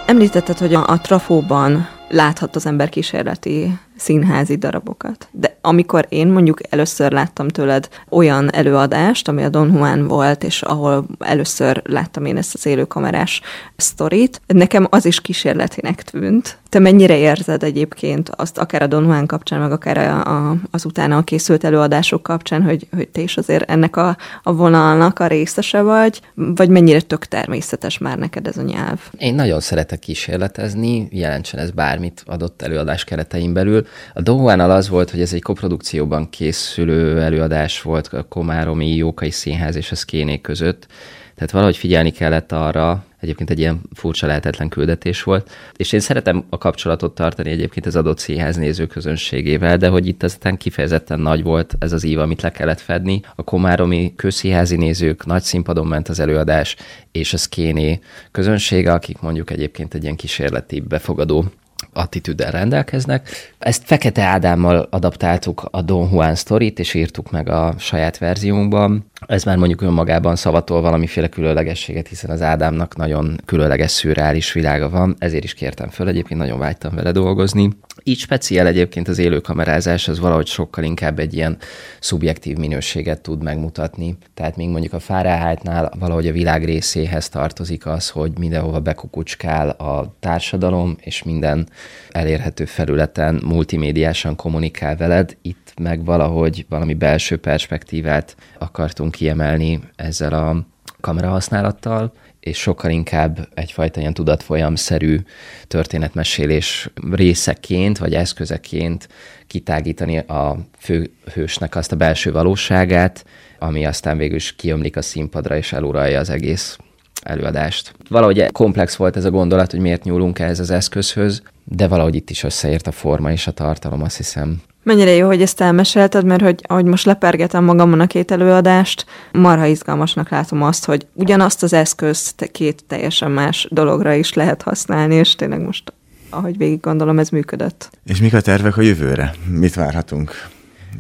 Említetted, 0.06 0.58
hogy 0.58 0.74
a, 0.74 0.88
a 0.88 1.02
trafóban 1.02 1.88
láthat 2.10 2.56
az 2.56 2.66
ember 2.66 2.90
kísérleti 2.90 3.80
színházi 3.98 4.56
darabokat. 4.56 5.28
De 5.32 5.53
amikor 5.66 6.06
én 6.10 6.28
mondjuk 6.28 6.60
először 6.70 7.12
láttam 7.12 7.48
tőled 7.48 7.90
olyan 8.10 8.54
előadást, 8.54 9.28
ami 9.28 9.44
a 9.44 9.50
Don 9.50 9.74
Juan 9.74 10.08
volt, 10.08 10.44
és 10.44 10.62
ahol 10.62 11.06
először 11.20 11.82
láttam 11.86 12.26
én 12.26 12.38
ezt 12.38 12.54
az 12.54 12.66
élőkamerás 12.66 13.42
sztorit, 13.76 14.42
nekem 14.48 14.88
az 14.90 15.06
is 15.06 15.22
kísérletinek 15.22 16.02
tűnt. 16.02 16.58
Te 16.74 16.80
mennyire 16.80 17.18
érzed 17.18 17.64
egyébként 17.64 18.30
azt, 18.30 18.58
akár 18.58 18.82
a 18.82 18.88
Don 18.88 19.04
Juan 19.04 19.26
kapcsán, 19.26 19.60
meg 19.60 19.72
akár 19.72 19.98
a, 19.98 20.50
a, 20.50 20.56
az 20.72 20.86
utána 20.86 21.24
készült 21.24 21.64
előadások 21.64 22.24
kapcsán, 22.24 22.62
hogy, 22.64 22.88
hogy 22.96 23.08
te 23.10 23.22
is 23.22 23.38
azért 23.38 23.70
ennek 23.70 23.96
a, 23.96 24.18
a 24.44 24.54
vonalnak 24.54 25.20
a 25.20 25.28
részese 25.28 25.82
vagy, 25.82 26.22
vagy 26.34 26.70
mennyire 26.70 27.02
tök 27.02 27.26
természetes 27.26 27.98
már 27.98 28.18
neked 28.18 28.48
ez 28.48 28.58
a 28.58 28.62
nyelv? 28.62 29.00
Én 29.18 29.36
nagyon 29.36 29.60
szeretek 29.60 30.00
kísérletezni, 30.00 31.08
jelentsen 31.12 31.60
ez 31.60 31.72
bármit 31.72 32.24
adott 32.26 32.62
előadás 32.62 33.04
keretein 33.04 33.54
belül. 33.54 33.86
A 34.14 34.22
Dohuánal 34.22 34.72
az 34.72 34.90
volt, 34.90 35.12
hogy 35.12 35.22
ez 35.22 35.34
egy 35.34 35.42
koprodukcióban 35.42 36.30
készülő 36.30 37.22
előadás 37.22 37.82
volt 37.82 38.08
a 38.08 38.24
Komáromi 38.24 38.96
Jókai 38.96 39.32
Színház 39.32 39.76
és 39.76 39.92
a 39.92 39.96
Szkénék 39.96 40.42
között, 40.42 40.88
tehát 41.36 41.52
valahogy 41.52 41.78
figyelni 41.78 42.12
kellett 42.12 42.52
arra, 42.52 43.06
egyébként 43.20 43.50
egy 43.50 43.60
ilyen 43.60 43.82
furcsa 43.94 44.28
lehetetlen 44.28 44.70
küldetés 44.70 45.24
volt, 45.24 45.52
és 45.76 45.92
én 45.92 46.00
szeretem 46.00 46.44
a 46.50 46.58
kapcsolatot 46.58 47.16
tartani 47.16 47.50
egyébként 47.50 47.86
az 47.86 47.96
adott 47.96 48.20
színház 48.20 48.56
nézőközönségével, 48.56 49.78
de 49.78 49.88
hogy 49.88 50.08
itt 50.08 50.24
aztán 50.24 50.58
kifejezetten 50.58 51.20
nagy 51.20 51.44
volt 51.44 51.76
ez 51.80 51.92
az 51.92 52.04
ív, 52.04 52.20
amit 52.20 52.42
le 52.42 52.52
kellett 52.52 52.82
fedni. 52.82 53.22
A 53.36 53.44
komáromi 53.44 54.14
közszínházi 54.16 54.76
nézők, 54.76 55.26
nagy 55.26 55.42
színpadon 55.42 55.88
ment 55.88 56.10
az 56.10 56.20
előadás, 56.20 56.76
és 57.12 57.34
a 57.34 57.38
szkéné 57.38 58.00
közönsége, 58.32 58.94
akik 58.94 59.20
mondjuk 59.20 59.52
egyébként 59.52 59.94
egy 59.94 60.04
ilyen 60.04 60.16
kísérleti 60.16 60.80
befogadó 60.80 61.46
attitűddel 61.94 62.52
rendelkeznek. 62.52 63.30
Ezt 63.60 63.84
Fekete 63.86 64.22
Ádámmal 64.22 64.88
adaptáltuk 64.90 65.68
a 65.72 65.82
Don 65.82 66.10
Juan 66.12 66.36
sztorit, 66.36 66.80
és 66.80 66.94
írtuk 66.94 67.32
meg 67.32 67.50
a 67.50 67.76
saját 67.78 68.18
verziónkban. 68.18 69.12
Ez 69.28 69.44
már 69.44 69.58
mondjuk 69.58 69.82
önmagában 69.82 70.36
szavatol 70.36 70.82
valamiféle 70.82 71.28
különlegességet, 71.28 72.08
hiszen 72.08 72.30
az 72.30 72.42
Ádámnak 72.42 72.96
nagyon 72.96 73.40
különleges 73.46 73.92
szürreális 73.92 74.52
világa 74.52 74.90
van, 74.90 75.16
ezért 75.20 75.44
is 75.44 75.54
kértem 75.54 75.90
föl, 75.90 76.08
egyébként 76.08 76.40
nagyon 76.40 76.60
vágytam 76.60 76.96
vele 76.96 77.12
dolgozni. 77.12 77.70
Így 78.04 78.18
speciál 78.18 78.68
egyébként 78.68 79.08
az 79.08 79.18
élőkamerázás, 79.18 80.08
az 80.08 80.20
valahogy 80.20 80.48
sokkal 80.48 80.84
inkább 80.84 81.20
egy 81.20 81.34
ilyen 81.34 81.58
szubjektív 82.00 82.58
minőséget 82.58 83.22
tud 83.22 83.44
megmutatni. 83.44 84.18
Tehát 84.34 84.56
még 84.56 84.70
mondjuk 84.70 84.94
a 84.94 85.00
Fahrenheitnál 85.00 85.92
valahogy 86.00 86.28
a 86.28 86.32
világ 86.32 86.66
részéhez 86.66 87.30
tartozik 87.30 87.86
az, 87.86 88.10
hogy 88.10 88.32
mindenhova 88.38 88.80
bekukucskál 88.80 89.70
a 89.70 90.16
társadalom, 90.20 90.96
és 91.00 91.24
minden 91.24 91.68
elérhető 92.10 92.66
felületen 92.66 93.42
multimédiásan 93.46 94.36
kommunikál 94.36 94.96
veled. 94.96 95.38
Itt 95.42 95.74
meg 95.82 96.06
valahogy 96.06 96.66
valami 96.70 96.94
belső 96.94 97.38
perspektívát 97.38 98.36
akartunk 98.58 99.13
kiemelni 99.14 99.80
ezzel 99.96 100.34
a 100.34 100.66
kamerahasználattal, 101.02 102.14
és 102.40 102.58
sokkal 102.58 102.92
inkább 102.92 103.48
egyfajta 103.54 104.00
ilyen 104.00 104.14
tudatfolyamszerű 104.14 105.20
történetmesélés 105.68 106.90
részeként, 107.12 107.98
vagy 107.98 108.14
eszközeként 108.14 109.08
kitágítani 109.48 110.18
a 110.18 110.58
főhősnek 110.80 111.76
azt 111.76 111.92
a 111.92 111.96
belső 111.96 112.32
valóságát, 112.32 113.26
ami 113.60 113.86
aztán 113.86 114.18
végül 114.18 114.36
is 114.36 114.56
kiömlik 114.56 114.98
a 114.98 115.02
színpadra, 115.02 115.58
és 115.58 115.74
eluralja 115.74 116.20
az 116.20 116.30
egész 116.30 116.78
előadást. 117.22 117.94
Valahogy 118.10 118.52
komplex 118.52 118.96
volt 118.96 119.16
ez 119.16 119.26
a 119.26 119.32
gondolat, 119.32 119.72
hogy 119.72 119.80
miért 119.80 120.04
nyúlunk 120.04 120.40
ehhez 120.40 120.60
az 120.60 120.70
eszközhöz, 120.70 121.42
de 121.64 121.88
valahogy 121.88 122.16
itt 122.16 122.30
is 122.30 122.44
összeért 122.44 122.88
a 122.88 122.92
forma 122.92 123.32
és 123.32 123.48
a 123.48 123.52
tartalom, 123.52 124.02
azt 124.02 124.18
hiszem. 124.18 124.62
Mennyire 124.84 125.12
jó, 125.12 125.28
hogy 125.28 125.42
ezt 125.42 125.62
elmesélted, 125.62 126.26
mert 126.26 126.42
hogy 126.42 126.60
ahogy 126.68 126.86
most 126.86 127.06
lepergetem 127.06 127.64
magamon 127.64 128.00
a 128.00 128.08
két 128.08 128.32
előadást, 128.32 129.06
marha 129.32 129.66
izgalmasnak 129.66 130.30
látom 130.30 130.64
azt, 130.64 130.86
hogy 130.86 131.08
ugyanazt 131.14 131.64
az 131.64 131.74
eszközt 131.74 132.50
két 132.52 132.84
teljesen 132.88 133.32
más 133.32 133.68
dologra 133.72 134.14
is 134.14 134.34
lehet 134.34 134.62
használni, 134.62 135.16
és 135.16 135.36
tényleg 135.36 135.62
most, 135.62 135.94
ahogy 136.30 136.58
végig 136.58 136.80
gondolom, 136.80 137.20
ez 137.20 137.30
működött. 137.30 137.90
És 138.06 138.20
mik 138.20 138.34
a 138.34 138.42
tervek 138.42 138.78
a 138.78 138.82
jövőre? 138.82 139.34
Mit 139.48 139.74
várhatunk? 139.74 140.52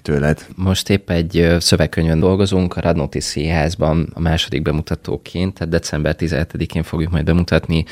tőled? 0.01 0.45
Most 0.55 0.89
épp 0.89 1.09
egy 1.09 1.55
szövegkönyvön 1.59 2.19
dolgozunk, 2.19 2.75
a 2.75 2.81
Radnóti 2.81 3.19
Színházban 3.19 4.09
a 4.13 4.19
második 4.19 4.61
bemutatóként, 4.61 5.53
tehát 5.53 5.73
december 5.73 6.15
17-én 6.19 6.83
fogjuk 6.83 7.11
majd 7.11 7.25
bemutatni 7.25 7.85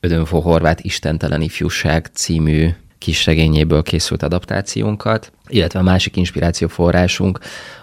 Ödönfó 0.00 0.40
Horvát 0.40 0.80
Istentelen 0.80 1.40
Ifjúság 1.40 2.10
című 2.12 2.68
kisregényéből 3.02 3.82
készült 3.82 4.22
adaptációnkat, 4.22 5.32
illetve 5.48 5.78
a 5.78 5.82
másik 5.82 6.16
inspirációforrásunk, 6.16 7.38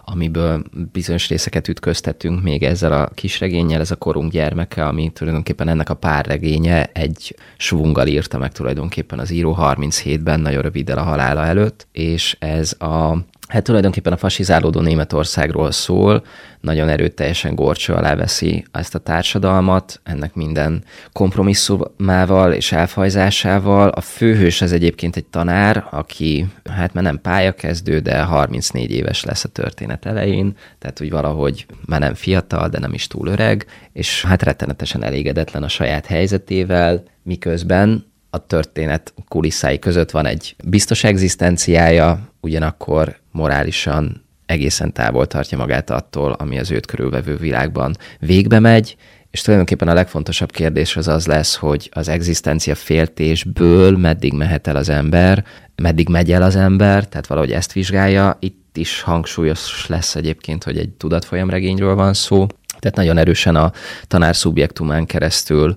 amiből 0.05 0.63
bizonyos 0.91 1.27
részeket 1.29 1.67
ütköztettünk 1.67 2.43
még 2.43 2.63
ezzel 2.63 2.91
a 2.91 3.09
kisregénnyel, 3.13 3.79
ez 3.79 3.91
a 3.91 3.95
korunk 3.95 4.31
gyermeke, 4.31 4.85
ami 4.85 5.09
tulajdonképpen 5.13 5.67
ennek 5.67 5.89
a 5.89 5.93
párregénye 5.93 6.85
egy 6.85 7.35
svunggal 7.57 8.07
írta 8.07 8.37
meg 8.37 8.51
tulajdonképpen 8.51 9.19
az 9.19 9.31
író 9.31 9.57
37-ben, 9.59 10.39
nagyon 10.39 10.61
röviddel 10.61 10.97
a 10.97 11.03
halála 11.03 11.45
előtt, 11.45 11.87
és 11.91 12.35
ez 12.39 12.73
a 12.79 13.17
hát 13.49 13.63
tulajdonképpen 13.63 14.13
a 14.13 14.17
fasizálódó 14.17 14.79
Németországról 14.79 15.71
szól, 15.71 16.23
nagyon 16.61 16.89
erőteljesen 16.89 17.55
gorcső 17.55 17.93
alá 17.93 18.15
veszi 18.15 18.65
ezt 18.71 18.95
a 18.95 18.99
társadalmat, 18.99 19.99
ennek 20.03 20.33
minden 20.33 20.83
kompromisszumával 21.11 22.53
és 22.53 22.71
elfajzásával. 22.71 23.89
A 23.89 24.01
főhős 24.01 24.61
ez 24.61 24.71
egyébként 24.71 25.15
egy 25.15 25.25
tanár, 25.25 25.87
aki 25.91 26.47
hát 26.69 26.93
már 26.93 27.03
nem 27.03 27.21
pályakezdő, 27.21 27.99
de 27.99 28.21
34 28.21 28.91
éves 28.91 29.23
lesz 29.23 29.43
a 29.43 29.49
történet 29.49 30.05
elején, 30.05 30.55
tehát 30.79 31.01
úgy 31.01 31.09
valahogy 31.09 31.65
már 31.85 31.99
nem 31.99 32.13
fiatal, 32.13 32.69
de 32.69 32.79
nem 32.79 32.93
is 32.93 33.07
túl 33.07 33.27
öreg, 33.27 33.65
és 33.93 34.25
hát 34.25 34.43
rettenetesen 34.43 35.03
elégedetlen 35.03 35.63
a 35.63 35.67
saját 35.67 36.05
helyzetével, 36.05 37.03
miközben 37.23 38.07
a 38.29 38.45
történet 38.45 39.13
kulisszái 39.27 39.79
között 39.79 40.11
van 40.11 40.25
egy 40.25 40.55
biztos 40.63 41.03
egzisztenciája, 41.03 42.29
ugyanakkor 42.41 43.18
morálisan 43.31 44.25
egészen 44.45 44.93
távol 44.93 45.27
tartja 45.27 45.57
magát 45.57 45.89
attól, 45.89 46.31
ami 46.31 46.59
az 46.59 46.71
őt 46.71 46.85
körülvevő 46.85 47.35
világban 47.35 47.95
végbe 48.19 48.59
megy, 48.59 48.95
és 49.31 49.41
tulajdonképpen 49.41 49.87
a 49.87 49.93
legfontosabb 49.93 50.51
kérdés 50.51 50.95
az 50.95 51.07
az 51.07 51.25
lesz, 51.25 51.55
hogy 51.55 51.89
az 51.93 52.07
egzisztencia 52.07 52.75
féltésből 52.75 53.97
meddig 53.97 54.33
mehet 54.33 54.67
el 54.67 54.75
az 54.75 54.89
ember, 54.89 55.45
meddig 55.75 56.09
megy 56.09 56.31
el 56.31 56.41
az 56.41 56.55
ember, 56.55 57.07
tehát 57.07 57.27
valahogy 57.27 57.51
ezt 57.51 57.73
vizsgálja. 57.73 58.37
Itt 58.39 58.77
is 58.77 59.01
hangsúlyos 59.01 59.87
lesz 59.87 60.15
egyébként, 60.15 60.63
hogy 60.63 60.77
egy 60.77 60.89
tudatfolyamregényről 60.89 61.95
van 61.95 62.13
szó, 62.13 62.47
tehát 62.79 62.97
nagyon 62.97 63.17
erősen 63.17 63.55
a 63.55 63.71
tanár 64.07 64.35
szubjektumán 64.35 65.05
keresztül 65.05 65.75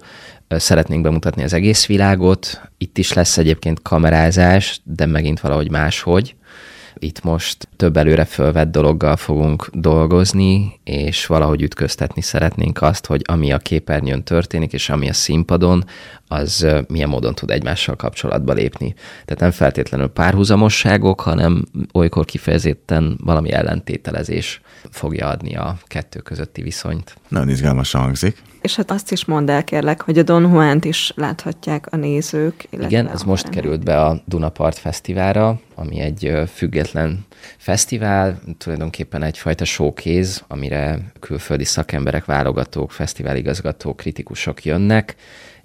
szeretnénk 0.48 1.02
bemutatni 1.02 1.42
az 1.42 1.52
egész 1.52 1.86
világot. 1.86 2.60
Itt 2.78 2.98
is 2.98 3.12
lesz 3.12 3.38
egyébként 3.38 3.82
kamerázás, 3.82 4.80
de 4.84 5.06
megint 5.06 5.40
valahogy 5.40 5.70
máshogy. 5.70 6.34
Itt 7.02 7.22
most 7.22 7.68
több 7.76 7.96
előre 7.96 8.24
fölvett 8.24 8.70
dologgal 8.70 9.16
fogunk 9.16 9.68
dolgozni, 9.72 10.80
és 10.84 11.26
valahogy 11.26 11.62
ütköztetni 11.62 12.22
szeretnénk 12.22 12.82
azt, 12.82 13.06
hogy 13.06 13.22
ami 13.24 13.52
a 13.52 13.58
képernyőn 13.58 14.22
történik, 14.22 14.72
és 14.72 14.88
ami 14.90 15.08
a 15.08 15.12
színpadon, 15.12 15.84
az 16.28 16.66
milyen 16.88 17.08
módon 17.08 17.34
tud 17.34 17.50
egymással 17.50 17.96
kapcsolatba 17.96 18.52
lépni. 18.52 18.94
Tehát 19.24 19.40
nem 19.40 19.50
feltétlenül 19.50 20.06
párhuzamosságok, 20.06 21.20
hanem 21.20 21.64
olykor 21.92 22.24
kifejezetten 22.24 23.18
valami 23.24 23.52
ellentételezés 23.52 24.60
fogja 24.90 25.28
adni 25.28 25.56
a 25.56 25.76
kettő 25.84 26.20
közötti 26.20 26.62
viszonyt. 26.62 27.16
Nagyon 27.28 27.48
izgalmasan 27.48 28.00
hangzik. 28.00 28.42
És 28.60 28.76
hát 28.76 28.90
azt 28.90 29.12
is 29.12 29.24
mondd 29.24 29.50
el, 29.50 29.64
kérlek, 29.64 30.02
hogy 30.02 30.18
a 30.18 30.22
Don 30.22 30.42
Juan-t 30.42 30.84
is 30.84 31.12
láthatják 31.16 31.92
a 31.92 31.96
nézők. 31.96 32.66
Igen, 32.70 33.08
ez 33.08 33.22
most 33.22 33.48
került 33.48 33.84
be 33.84 34.00
a 34.00 34.22
Dunapart 34.24 34.78
Fesztiválra, 34.78 35.60
ami 35.82 36.00
egy 36.00 36.32
független 36.54 37.26
fesztivál, 37.56 38.38
tulajdonképpen 38.58 39.22
egyfajta 39.22 39.64
showcase, 39.64 40.40
amire 40.48 40.98
külföldi 41.20 41.64
szakemberek, 41.64 42.24
válogatók, 42.24 42.90
fesztiváligazgatók, 42.90 43.96
kritikusok 43.96 44.64
jönnek, 44.64 45.16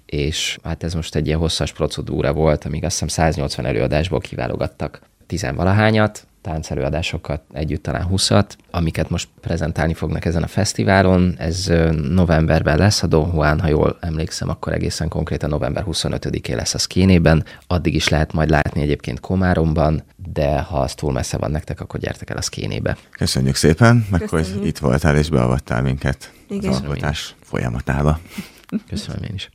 és 0.06 0.58
hát 0.62 0.82
ez 0.82 0.94
most 0.94 1.14
egy 1.14 1.26
ilyen 1.26 1.38
hosszas 1.38 1.72
procedúra 1.72 2.32
volt, 2.32 2.64
amíg 2.64 2.84
azt 2.84 2.92
hiszem 2.92 3.08
180 3.08 3.66
előadásból 3.66 4.20
kiválogattak 4.20 5.00
tizenvalahányat, 5.26 6.27
táncelőadásokat 6.40 7.42
együtt 7.52 7.82
talán 7.82 8.04
20 8.04 8.30
amiket 8.70 9.10
most 9.10 9.28
prezentálni 9.40 9.94
fognak 9.94 10.24
ezen 10.24 10.42
a 10.42 10.46
fesztiválon. 10.46 11.34
Ez 11.38 11.72
novemberben 12.08 12.78
lesz, 12.78 13.02
a 13.02 13.06
Don 13.06 13.30
Juan, 13.34 13.60
ha 13.60 13.68
jól 13.68 13.96
emlékszem, 14.00 14.48
akkor 14.48 14.72
egészen 14.72 15.08
konkrétan 15.08 15.50
november 15.50 15.84
25-én 15.86 16.56
lesz 16.56 16.74
a 16.74 16.78
Szkénében. 16.78 17.44
Addig 17.66 17.94
is 17.94 18.08
lehet 18.08 18.32
majd 18.32 18.50
látni 18.50 18.82
egyébként 18.82 19.20
Komáromban, 19.20 20.02
de 20.32 20.60
ha 20.60 20.78
az 20.78 20.94
túl 20.94 21.12
messze 21.12 21.36
van 21.36 21.50
nektek, 21.50 21.80
akkor 21.80 22.00
gyertek 22.00 22.30
el 22.30 22.36
a 22.36 22.42
Szkénébe. 22.42 22.96
Köszönjük 23.10 23.54
szépen, 23.54 24.06
meg 24.10 24.28
hogy 24.28 24.60
itt 24.62 24.78
voltál 24.78 25.16
és 25.16 25.28
beavattál 25.28 25.82
minket 25.82 26.32
Igen. 26.48 26.70
az 26.70 26.80
alkotás 26.80 27.34
folyamatába. 27.42 28.18
Köszönöm 28.88 29.22
én 29.22 29.34
is. 29.34 29.50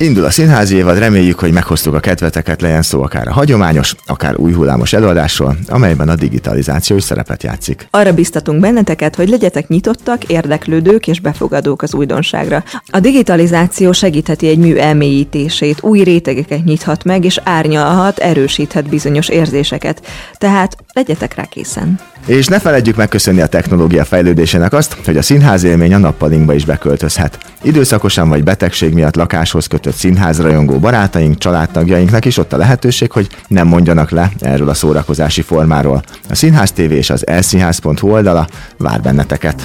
Indul 0.00 0.24
a 0.24 0.30
színházi 0.30 0.76
évad, 0.76 0.98
reméljük, 0.98 1.38
hogy 1.38 1.52
meghoztuk 1.52 1.94
a 1.94 2.00
kedveteket, 2.00 2.60
legyen 2.60 2.82
szó 2.82 3.02
akár 3.02 3.28
a 3.28 3.32
hagyományos, 3.32 3.94
akár 4.06 4.36
új 4.36 4.52
hullámos 4.52 4.92
előadásról, 4.92 5.56
amelyben 5.66 6.08
a 6.08 6.14
digitalizáció 6.14 6.96
is 6.96 7.02
szerepet 7.02 7.42
játszik. 7.42 7.86
Arra 7.90 8.12
biztatunk 8.12 8.60
benneteket, 8.60 9.14
hogy 9.14 9.28
legyetek 9.28 9.68
nyitottak, 9.68 10.24
érdeklődők 10.24 11.06
és 11.06 11.20
befogadók 11.20 11.82
az 11.82 11.94
újdonságra. 11.94 12.64
A 12.90 13.00
digitalizáció 13.00 13.92
segítheti 13.92 14.48
egy 14.48 14.58
mű 14.58 14.74
elmélyítését, 14.74 15.82
új 15.82 16.02
rétegeket 16.02 16.64
nyithat 16.64 17.04
meg, 17.04 17.24
és 17.24 17.40
árnyalhat, 17.44 18.18
erősíthet 18.18 18.88
bizonyos 18.88 19.28
érzéseket. 19.28 20.06
Tehát 20.38 20.76
legyetek 20.92 21.34
rá 21.34 21.44
készen. 21.44 22.00
És 22.26 22.46
ne 22.46 22.58
feledjük 22.58 22.96
megköszönni 22.96 23.40
a 23.40 23.46
technológia 23.46 24.04
fejlődésének 24.04 24.72
azt, 24.72 24.96
hogy 25.04 25.16
a 25.16 25.22
színház 25.22 25.62
élmény 25.62 25.94
a 25.94 25.98
nappalinkba 25.98 26.54
is 26.54 26.64
beköltözhet. 26.64 27.38
Időszakosan 27.62 28.28
vagy 28.28 28.44
betegség 28.44 28.92
miatt 28.92 29.16
lakáshoz 29.16 29.66
kötött 29.66 29.94
színházrajongó 29.94 30.78
barátaink, 30.78 31.38
családtagjainknak 31.38 32.24
is 32.24 32.38
ott 32.38 32.52
a 32.52 32.56
lehetőség, 32.56 33.12
hogy 33.12 33.28
nem 33.48 33.66
mondjanak 33.66 34.10
le 34.10 34.30
erről 34.40 34.68
a 34.68 34.74
szórakozási 34.74 35.42
formáról. 35.42 36.02
A 36.28 36.34
Színház 36.34 36.72
TV 36.72 36.80
és 36.80 37.10
az 37.10 37.26
elszínház.hu 37.26 38.10
oldala 38.10 38.46
vár 38.76 39.00
benneteket. 39.00 39.62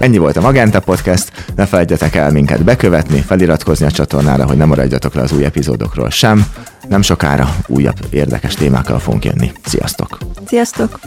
Ennyi 0.00 0.18
volt 0.18 0.36
a 0.36 0.40
Magenta 0.40 0.80
Podcast, 0.80 1.32
ne 1.56 1.66
felejtjetek 1.66 2.14
el 2.14 2.30
minket 2.30 2.64
bekövetni, 2.64 3.20
feliratkozni 3.20 3.86
a 3.86 3.90
csatornára, 3.90 4.46
hogy 4.46 4.56
ne 4.56 4.64
maradjatok 4.64 5.14
le 5.14 5.22
az 5.22 5.32
új 5.32 5.44
epizódokról 5.44 6.10
sem. 6.10 6.46
Nem 6.88 7.02
sokára 7.02 7.56
újabb 7.66 7.98
érdekes 8.10 8.54
témákkal 8.54 8.98
fogunk 8.98 9.24
jönni. 9.24 9.52
Sziasztok! 9.64 10.18
Sziasztok! 10.46 11.00